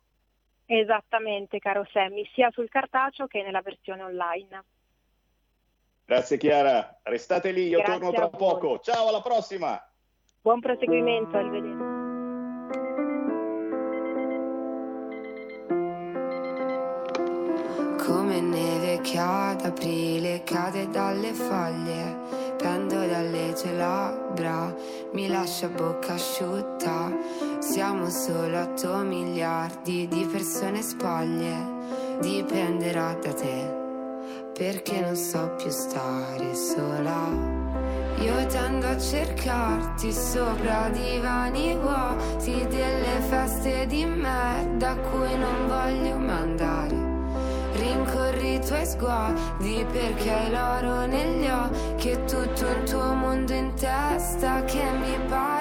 [0.65, 4.63] Esattamente, caro Sammy, sia sul cartaceo che nella versione online.
[6.05, 8.79] Grazie Chiara, restate lì, io Grazie torno tra poco.
[8.79, 9.81] Ciao, alla prossima.
[10.41, 12.01] Buon proseguimento, arrivederci.
[18.05, 24.75] Come neve che ad aprile cade dalle foglie, pendo dalle tue labbra,
[25.13, 27.11] mi lascia bocca asciutta.
[27.59, 36.55] Siamo solo 8 miliardi di persone spoglie, dipenderà da te, perché non so più stare
[36.55, 37.61] sola.
[38.19, 46.17] Io tendo a cercarti sopra divani vuoti delle feste di merda a cui non voglio
[48.73, 55.15] tuoi sguardi perché l'oro negli occhi e tutto un tuo mondo in testa che mi
[55.27, 55.52] parla.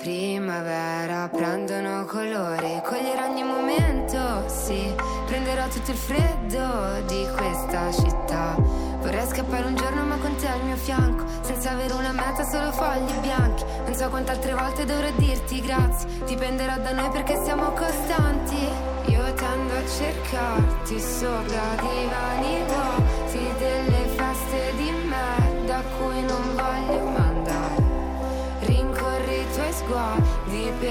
[0.00, 4.94] Primavera prendono colore Coglierò ogni momento, sì.
[5.26, 8.56] Prenderò tutto il freddo di questa città.
[9.00, 12.72] Vorrei scappare un giorno ma con te al mio fianco Senza avere una meta, solo
[12.72, 13.64] fogli bianchi.
[13.84, 18.68] Non so quante altre volte dovrò dirti grazie Dipenderà da noi perché siamo costanti.
[19.06, 22.29] Io tendo a cercarti sopra divani vuoti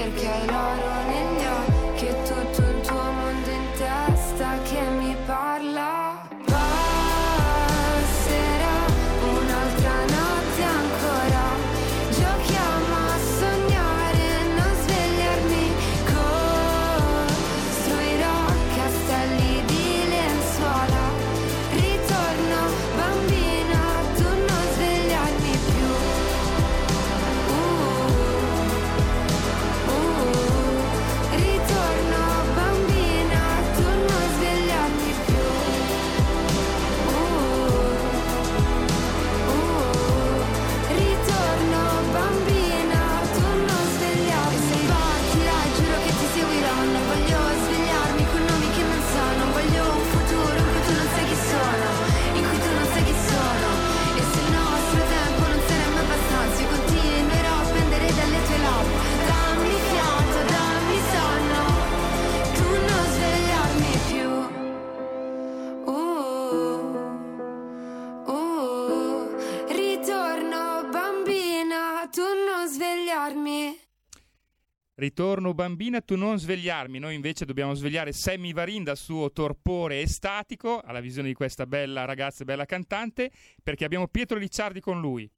[0.00, 0.89] sguardi perché
[75.00, 77.00] ritorno bambina, tu non svegliarmi.
[77.00, 82.04] Noi invece dobbiamo svegliare Sammy Varin dal suo torpore estatico alla visione di questa bella
[82.04, 83.32] ragazza e bella cantante,
[83.62, 85.28] perché abbiamo Pietro Licciardi con lui.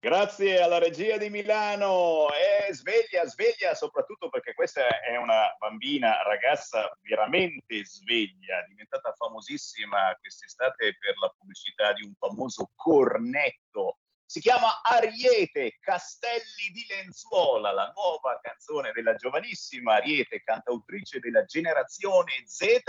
[0.00, 2.28] Grazie alla regia di Milano.
[2.30, 10.96] E sveglia, sveglia, soprattutto perché questa è una bambina, ragazza veramente sveglia, diventata famosissima quest'estate
[10.98, 13.98] per la pubblicità di un famoso cornetto.
[14.28, 22.32] Si chiama Ariete Castelli di Lenzuola, la nuova canzone della giovanissima Ariete, cantautrice della generazione
[22.44, 22.82] Z.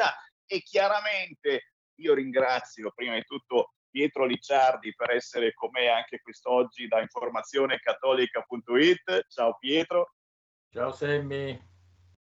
[0.46, 6.90] E chiaramente io ringrazio prima di tutto Pietro Licciardi per essere con me anche quest'oggi
[6.90, 9.28] da informazionecattolica.it.
[9.30, 10.16] Ciao Pietro.
[10.70, 11.58] Ciao Sammy.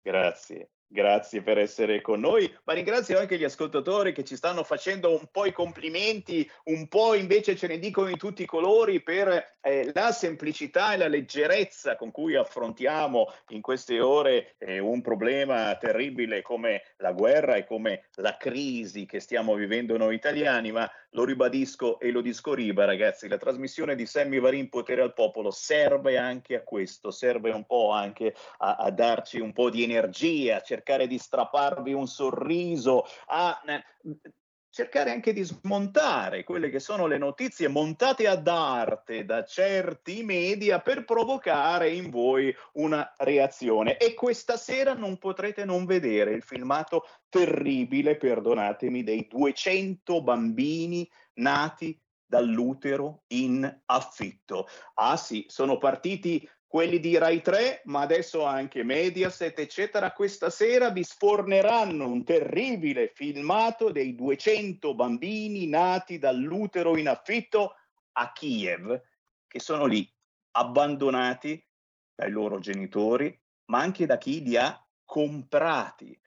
[0.00, 0.71] Grazie.
[0.92, 5.26] Grazie per essere con noi, ma ringrazio anche gli ascoltatori che ci stanno facendo un
[5.30, 9.90] po' i complimenti, un po' invece ce ne dicono in tutti i colori per eh,
[9.94, 16.42] la semplicità e la leggerezza con cui affrontiamo in queste ore eh, un problema terribile
[16.42, 21.98] come la guerra e come la crisi che stiamo vivendo noi italiani, ma lo ribadisco
[21.98, 26.56] e lo disco riba ragazzi, la trasmissione di Sammy Varin Potere al Popolo serve anche
[26.56, 31.06] a questo, serve un po' anche a, a darci un po' di energia, a cercare
[31.06, 33.84] di strapparvi un sorriso, a eh,
[34.72, 40.80] cercare anche di smontare quelle che sono le notizie montate ad arte da certi media
[40.80, 43.98] per provocare in voi una reazione.
[43.98, 52.00] E questa sera non potrete non vedere il filmato terribile, perdonatemi, dei 200 bambini nati
[52.24, 54.66] dall'utero in affitto.
[54.94, 60.88] Ah sì, sono partiti quelli di Rai 3, ma adesso anche Mediaset, eccetera, questa sera
[60.88, 67.74] vi sforneranno un terribile filmato dei 200 bambini nati dall'utero in affitto
[68.12, 69.02] a Kiev,
[69.46, 70.10] che sono lì
[70.52, 71.62] abbandonati
[72.14, 76.18] dai loro genitori, ma anche da chi li ha comprati.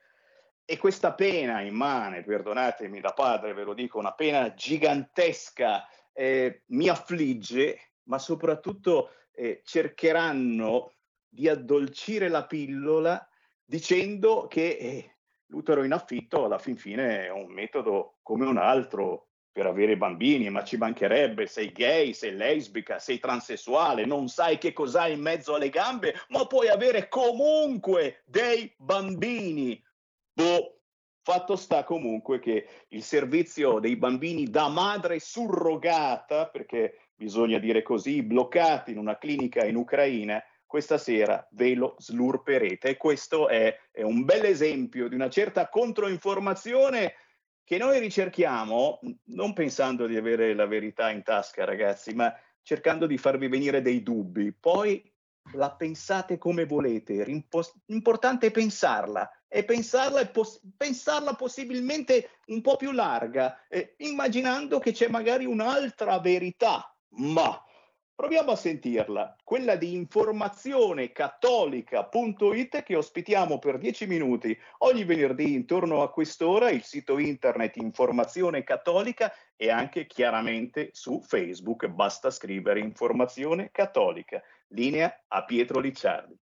[0.64, 6.88] E questa pena immane, perdonatemi da padre, ve lo dico, una pena gigantesca, eh, mi
[6.88, 10.94] affligge, ma soprattutto eh, cercheranno
[11.28, 13.28] di addolcire la pillola
[13.64, 15.16] dicendo che eh,
[15.46, 20.50] l'utero in affitto alla fin fine è un metodo come un altro per avere bambini,
[20.50, 25.54] ma ci mancherebbe, sei gay, sei lesbica, sei transessuale, non sai che cos'hai in mezzo
[25.54, 29.82] alle gambe, ma puoi avere comunque dei bambini.
[30.30, 30.82] Boh,
[31.22, 38.22] fatto sta comunque che il servizio dei bambini da madre surrogata, perché bisogna dire così,
[38.22, 42.90] bloccati in una clinica in Ucraina, questa sera ve lo slurperete.
[42.90, 47.14] E questo è, è un bel esempio di una certa controinformazione
[47.64, 53.18] che noi ricerchiamo, non pensando di avere la verità in tasca, ragazzi, ma cercando di
[53.18, 54.52] farvi venire dei dubbi.
[54.52, 55.02] Poi
[55.52, 57.24] la pensate come volete,
[57.86, 64.78] l'importante è pensarla e pensarla, e pos- pensarla possibilmente un po' più larga, eh, immaginando
[64.78, 67.62] che c'è magari un'altra verità ma
[68.16, 76.10] proviamo a sentirla, quella di informazionecattolica.it che ospitiamo per 10 minuti ogni venerdì intorno a
[76.10, 84.42] quest'ora, il sito internet Informazione Cattolica e anche chiaramente su Facebook, basta scrivere Informazione Cattolica.
[84.68, 86.34] Linea a Pietro Licciardi.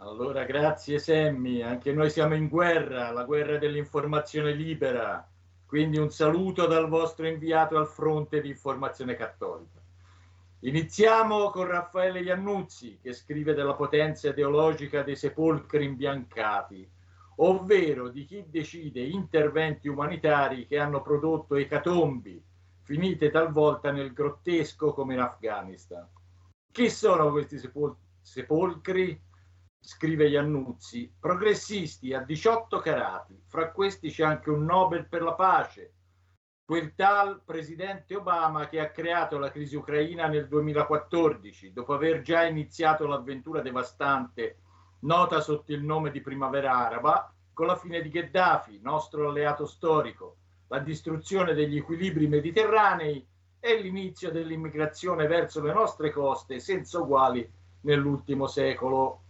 [0.00, 5.26] Allora, grazie Semmi, anche noi siamo in guerra, la guerra dell'informazione libera,
[5.66, 9.79] quindi un saluto dal vostro inviato al fronte di Informazione Cattolica.
[10.62, 16.86] Iniziamo con Raffaele Iannuzzi che scrive della potenza ideologica dei sepolcri imbiancati,
[17.36, 22.44] ovvero di chi decide interventi umanitari che hanno prodotto ecatombi,
[22.82, 26.06] finite talvolta nel grottesco come in Afghanistan.
[26.70, 29.18] Chi sono questi sepol- sepolcri?
[29.82, 35.94] Scrive Iannuzzi, progressisti a 18 carati, fra questi c'è anche un Nobel per la pace,
[36.70, 42.44] quel tal presidente Obama che ha creato la crisi ucraina nel 2014, dopo aver già
[42.44, 44.58] iniziato l'avventura devastante
[45.00, 50.36] nota sotto il nome di Primavera Araba, con la fine di Gheddafi, nostro alleato storico,
[50.68, 53.26] la distruzione degli equilibri mediterranei
[53.58, 57.50] e l'inizio dell'immigrazione verso le nostre coste senza uguali
[57.80, 59.22] nell'ultimo secolo.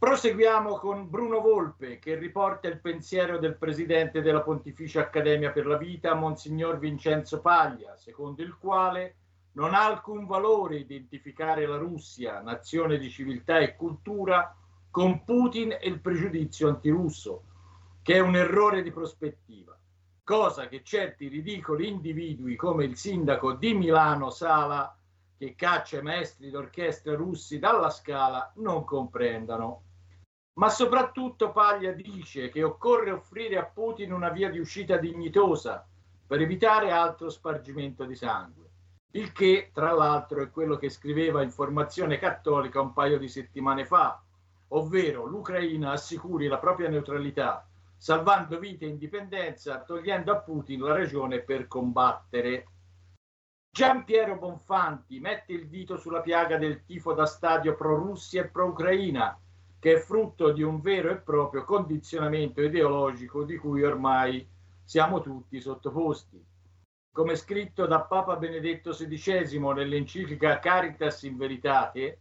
[0.00, 5.76] Proseguiamo con Bruno Volpe che riporta il pensiero del presidente della Pontificia Accademia per la
[5.76, 9.16] Vita, Monsignor Vincenzo Paglia, secondo il quale
[9.52, 14.56] non ha alcun valore identificare la Russia, nazione di civiltà e cultura,
[14.90, 17.42] con Putin e il pregiudizio antirusso,
[18.00, 19.78] che è un errore di prospettiva,
[20.24, 24.96] cosa che certi ridicoli individui come il sindaco di Milano Sala
[25.36, 29.88] che caccia i maestri d'orchestra russi dalla scala non comprendano.
[30.54, 35.86] Ma soprattutto Paglia dice che occorre offrire a Putin una via di uscita dignitosa
[36.26, 38.68] per evitare altro spargimento di sangue.
[39.12, 44.22] Il che, tra l'altro, è quello che scriveva Informazione Cattolica un paio di settimane fa,
[44.68, 51.40] ovvero l'Ucraina assicuri la propria neutralità, salvando vite e indipendenza, togliendo a Putin la ragione
[51.40, 52.68] per combattere.
[53.72, 59.36] Gian Piero Bonfanti mette il dito sulla piaga del tifo da stadio pro-Russia e pro-Ucraina,
[59.80, 64.48] che è frutto di un vero e proprio condizionamento ideologico di cui ormai
[64.84, 66.40] siamo tutti sottoposti.
[67.12, 72.20] Come scritto da Papa Benedetto XVI nell'enciclica Caritas in Veritate,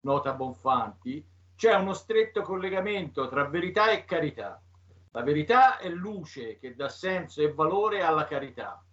[0.00, 1.24] nota Bonfanti,
[1.56, 4.60] c'è uno stretto collegamento tra verità e carità.
[5.12, 8.84] La verità è luce che dà senso e valore alla carità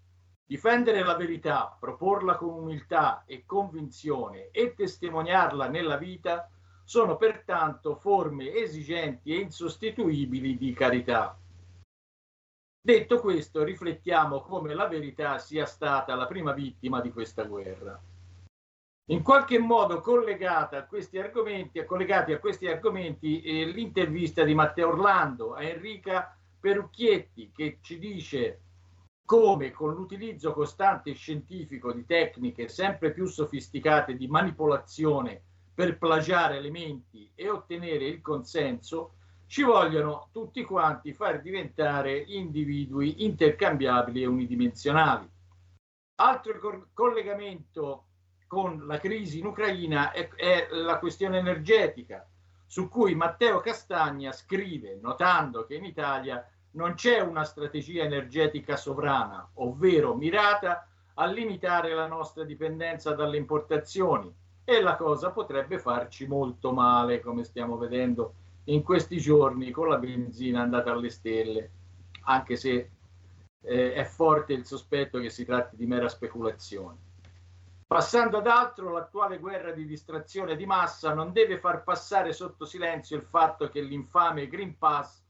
[0.46, 6.48] Difendere la verità, proporla con umiltà e convinzione e testimoniarla nella vita
[6.94, 11.36] sono pertanto forme esigenti e insostituibili di carità.
[12.80, 18.00] Detto questo, riflettiamo come la verità sia stata la prima vittima di questa guerra.
[19.10, 24.90] In qualche modo collegata a questi argomenti, collegati a questi argomenti eh, l'intervista di Matteo
[24.90, 28.62] Orlando a Enrica Perucchietti che ci dice
[29.26, 36.58] come con l'utilizzo costante e scientifico di tecniche sempre più sofisticate di manipolazione per plagiare
[36.58, 39.16] elementi e ottenere il consenso,
[39.48, 45.30] ci vogliono tutti quanti far diventare individui intercambiabili e unidimensionali.
[46.16, 48.06] Altro co- collegamento
[48.48, 52.28] con la crisi in Ucraina è, è la questione energetica,
[52.66, 59.48] su cui Matteo Castagna scrive, notando che in Italia non c'è una strategia energetica sovrana,
[59.56, 64.34] ovvero mirata a limitare la nostra dipendenza dalle importazioni
[64.64, 68.36] e la cosa potrebbe farci molto male, come stiamo vedendo
[68.66, 71.72] in questi giorni con la benzina andata alle stelle,
[72.26, 72.90] anche se
[73.62, 77.12] eh, è forte il sospetto che si tratti di mera speculazione.
[77.86, 83.18] Passando ad altro, l'attuale guerra di distrazione di massa non deve far passare sotto silenzio
[83.18, 85.22] il fatto che l'infame Green Pass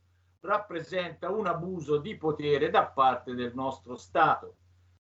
[0.42, 4.56] rappresenta un abuso di potere da parte del nostro Stato.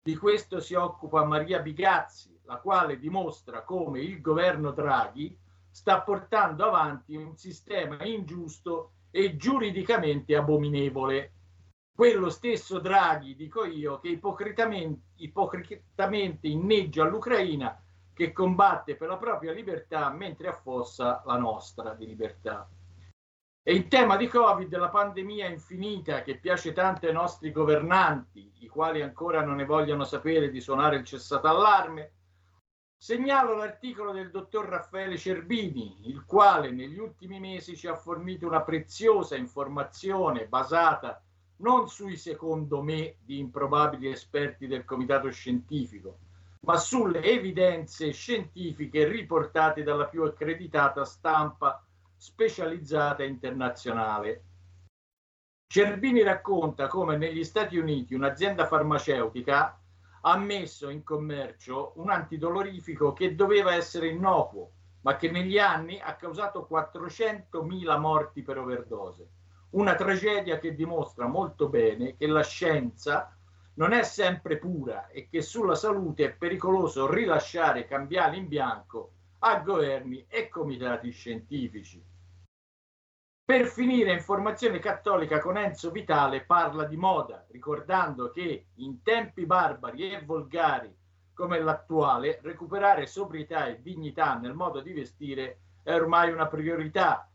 [0.02, 5.38] Di questo si occupa Maria Bigazzi, la quale dimostra come il governo Draghi
[5.70, 11.34] sta portando avanti un sistema ingiusto e giuridicamente abominevole.
[11.94, 17.78] Quello stesso Draghi, dico io, che ipocritamente, ipocritamente inneggia l'Ucraina
[18.14, 22.70] che combatte per la propria libertà mentre affossa la nostra di libertà.
[23.70, 28.68] E in tema di Covid, la pandemia infinita che piace tanto ai nostri governanti, i
[28.68, 32.14] quali ancora non ne vogliono sapere di suonare il cessato allarme,
[32.98, 38.64] segnalo l'articolo del dottor Raffaele Cerbini, il quale negli ultimi mesi ci ha fornito una
[38.64, 41.22] preziosa informazione basata
[41.58, 46.18] non sui secondo me di improbabili esperti del comitato scientifico,
[46.62, 51.84] ma sulle evidenze scientifiche riportate dalla più accreditata stampa
[52.20, 54.44] specializzata internazionale.
[55.72, 59.82] Cerbini racconta come negli Stati Uniti un'azienda farmaceutica
[60.22, 66.18] ha messo in commercio un antidolorifico che doveva essere innocuo, ma che negli anni ha
[66.18, 69.30] causato 400.000 morti per overdose.
[69.70, 73.34] Una tragedia che dimostra molto bene che la scienza
[73.76, 79.60] non è sempre pura e che sulla salute è pericoloso rilasciare cambiali in bianco a
[79.60, 82.09] governi e comitati scientifici.
[83.50, 90.12] Per finire, Informazione Cattolica con Enzo Vitale parla di moda, ricordando che in tempi barbari
[90.12, 90.96] e volgari
[91.34, 97.28] come l'attuale, recuperare sobrietà e dignità nel modo di vestire è ormai una priorità.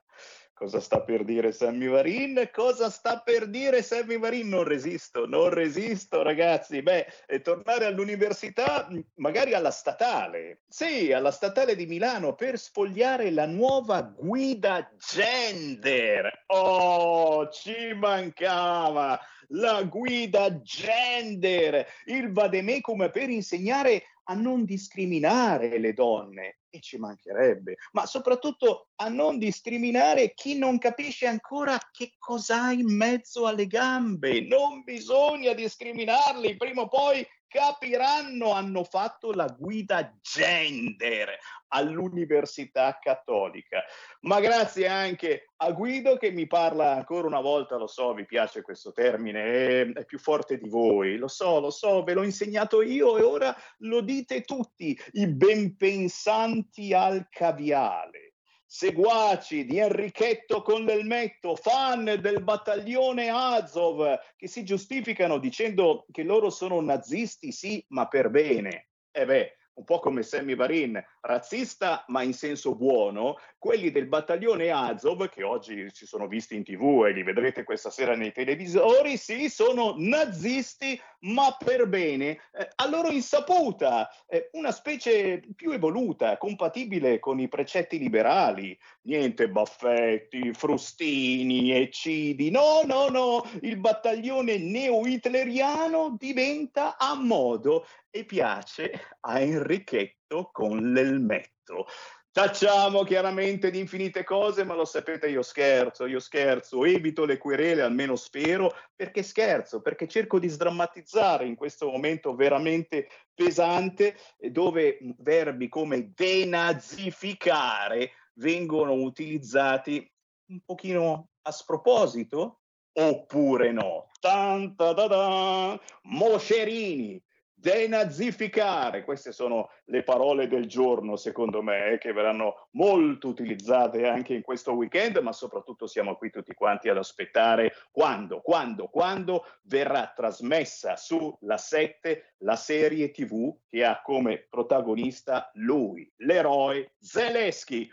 [0.59, 2.49] Cosa sta per dire Sammy Varin?
[2.51, 4.49] Cosa sta per dire Sammy Varin?
[4.49, 6.81] Non resisto, non resisto ragazzi.
[6.81, 10.63] Beh, eh, tornare all'università, magari alla statale.
[10.67, 16.43] Sì, alla statale di Milano per sfogliare la nuova guida gender.
[16.47, 19.17] Oh, ci mancava
[19.51, 27.77] la guida gender, il vademecum per insegnare a non discriminare le donne, e ci mancherebbe,
[27.91, 34.41] ma soprattutto a non discriminare chi non capisce ancora che cos'ha in mezzo alle gambe.
[34.41, 41.37] Non bisogna discriminarli, prima o poi capiranno, hanno fatto la guida gender
[41.69, 43.83] all'Università Cattolica.
[44.21, 48.61] Ma grazie anche a Guido che mi parla ancora una volta, lo so, vi piace
[48.61, 53.17] questo termine, è, più forte di voi, lo so, lo so, ve l'ho insegnato io
[53.17, 58.28] e ora lo dite tutti, i benpensanti al caviale
[58.71, 66.51] seguaci di Enrichetto con l'elmetto, fan del battaglione Azov, che si giustificano dicendo che loro
[66.51, 68.89] sono nazisti, sì, ma per bene.
[69.09, 74.07] E eh beh, un po' come Sammy Varin, razzista ma in senso buono, quelli del
[74.07, 78.31] battaglione Azov, che oggi si sono visti in tv e li vedrete questa sera nei
[78.31, 85.71] televisori, sì, sono nazisti ma per bene, eh, a loro insaputa, eh, una specie più
[85.71, 93.77] evoluta, compatibile con i precetti liberali, niente baffetti, frustini e cidi, no, no, no, il
[93.77, 100.18] battaglione neo-hitleriano diventa a modo e piace a Enrichetto
[100.51, 101.87] con l'elmetto.
[102.31, 107.81] Tacciamo chiaramente di infinite cose, ma lo sapete, io scherzo, io scherzo, evito le querele,
[107.81, 115.67] almeno spero, perché scherzo, perché cerco di sdrammatizzare in questo momento veramente pesante, dove verbi
[115.69, 120.09] come denazificare vengono utilizzati
[120.49, 122.59] un pochino a sproposito,
[122.93, 124.11] oppure no.
[124.19, 125.81] Tan, ta, da, da.
[126.03, 127.21] Moscerini,
[127.59, 134.41] denazificare, queste sono le parole del giorno secondo me che verranno molto utilizzate anche in
[134.41, 140.95] questo weekend, ma soprattutto siamo qui tutti quanti ad aspettare quando, quando, quando verrà trasmessa
[140.95, 147.89] sulla 7 la serie TV che ha come protagonista lui, l'eroe Zelensky,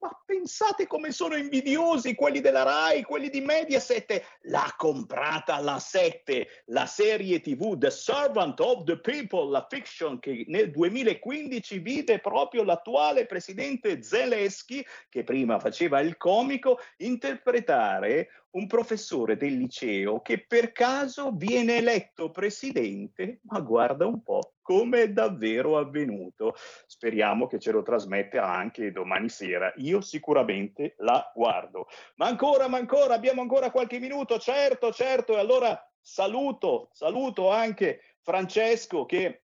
[0.00, 4.38] ma pensate come sono invidiosi quelli della Rai, quelli di Mediaset.
[4.42, 10.44] L'ha comprata la 7, la serie TV The Servant of the People, la fiction che
[10.48, 18.28] nel 2015 vide proprio l'attuale presidente Zelensky, che prima faceva il comico, interpretare
[18.58, 25.02] un professore del liceo che per caso viene eletto presidente, ma guarda un po' come
[25.02, 26.54] è davvero avvenuto.
[26.86, 29.72] Speriamo che ce lo trasmetta anche domani sera.
[29.76, 31.86] Io sicuramente la guardo.
[32.16, 35.36] Ma ancora, ma ancora, abbiamo ancora qualche minuto, certo, certo.
[35.36, 39.44] E allora saluto, saluto anche Francesco che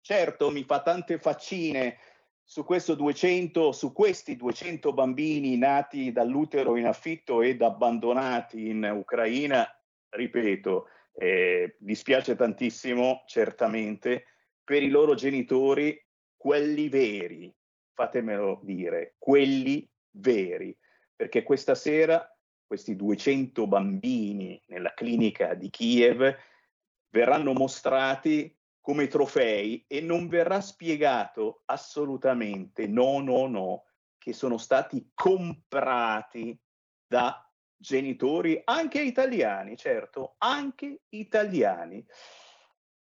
[0.00, 1.98] certo mi fa tante faccine
[2.44, 9.66] su, 200, su, questi 200 bambini nati dall'utero in affitto ed abbandonati in Ucraina,
[10.10, 14.26] ripeto, eh, dispiace tantissimo, certamente,
[14.62, 15.98] per i loro genitori,
[16.36, 17.52] quelli veri,
[17.94, 20.76] fatemelo dire, quelli veri,
[21.16, 22.28] perché questa sera
[22.66, 26.36] questi 200 bambini nella clinica di Kiev
[27.10, 28.52] verranno mostrati
[28.84, 33.84] come trofei e non verrà spiegato assolutamente, no, no, no,
[34.18, 36.60] che sono stati comprati
[37.06, 42.06] da genitori anche italiani, certo, anche italiani.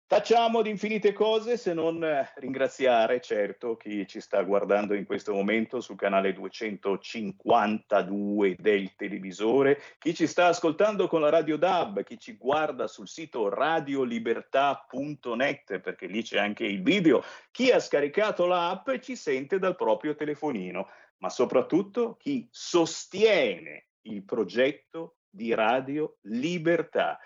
[0.09, 5.35] Tacciamo di infinite cose se non eh, ringraziare certo chi ci sta guardando in questo
[5.35, 12.19] momento sul canale 252 del televisore, chi ci sta ascoltando con la Radio DAB, chi
[12.19, 18.89] ci guarda sul sito radiolibertà.net perché lì c'è anche il video, chi ha scaricato l'app
[18.89, 20.89] e ci sente dal proprio telefonino,
[21.19, 27.19] ma soprattutto chi sostiene il progetto di Radio Libertà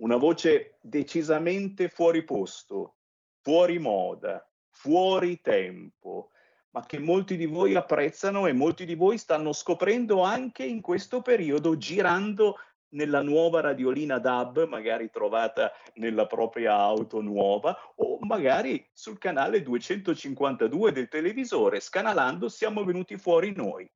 [0.00, 2.96] una voce decisamente fuori posto,
[3.40, 6.30] fuori moda, fuori tempo,
[6.70, 11.20] ma che molti di voi apprezzano e molti di voi stanno scoprendo anche in questo
[11.20, 12.56] periodo girando
[12.92, 20.92] nella nuova radiolina DAB, magari trovata nella propria auto nuova, o magari sul canale 252
[20.92, 21.78] del televisore.
[21.78, 23.88] Scanalando siamo venuti fuori noi.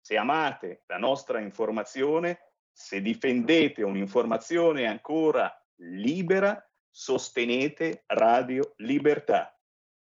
[0.00, 2.47] Se amate la nostra informazione,
[2.78, 9.52] se difendete un'informazione ancora libera, sostenete Radio Libertà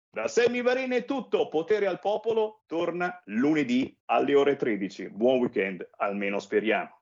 [0.09, 5.09] Da Sammy Varini è tutto, Potere al Popolo torna lunedì alle ore 13.
[5.09, 7.01] Buon weekend, almeno speriamo.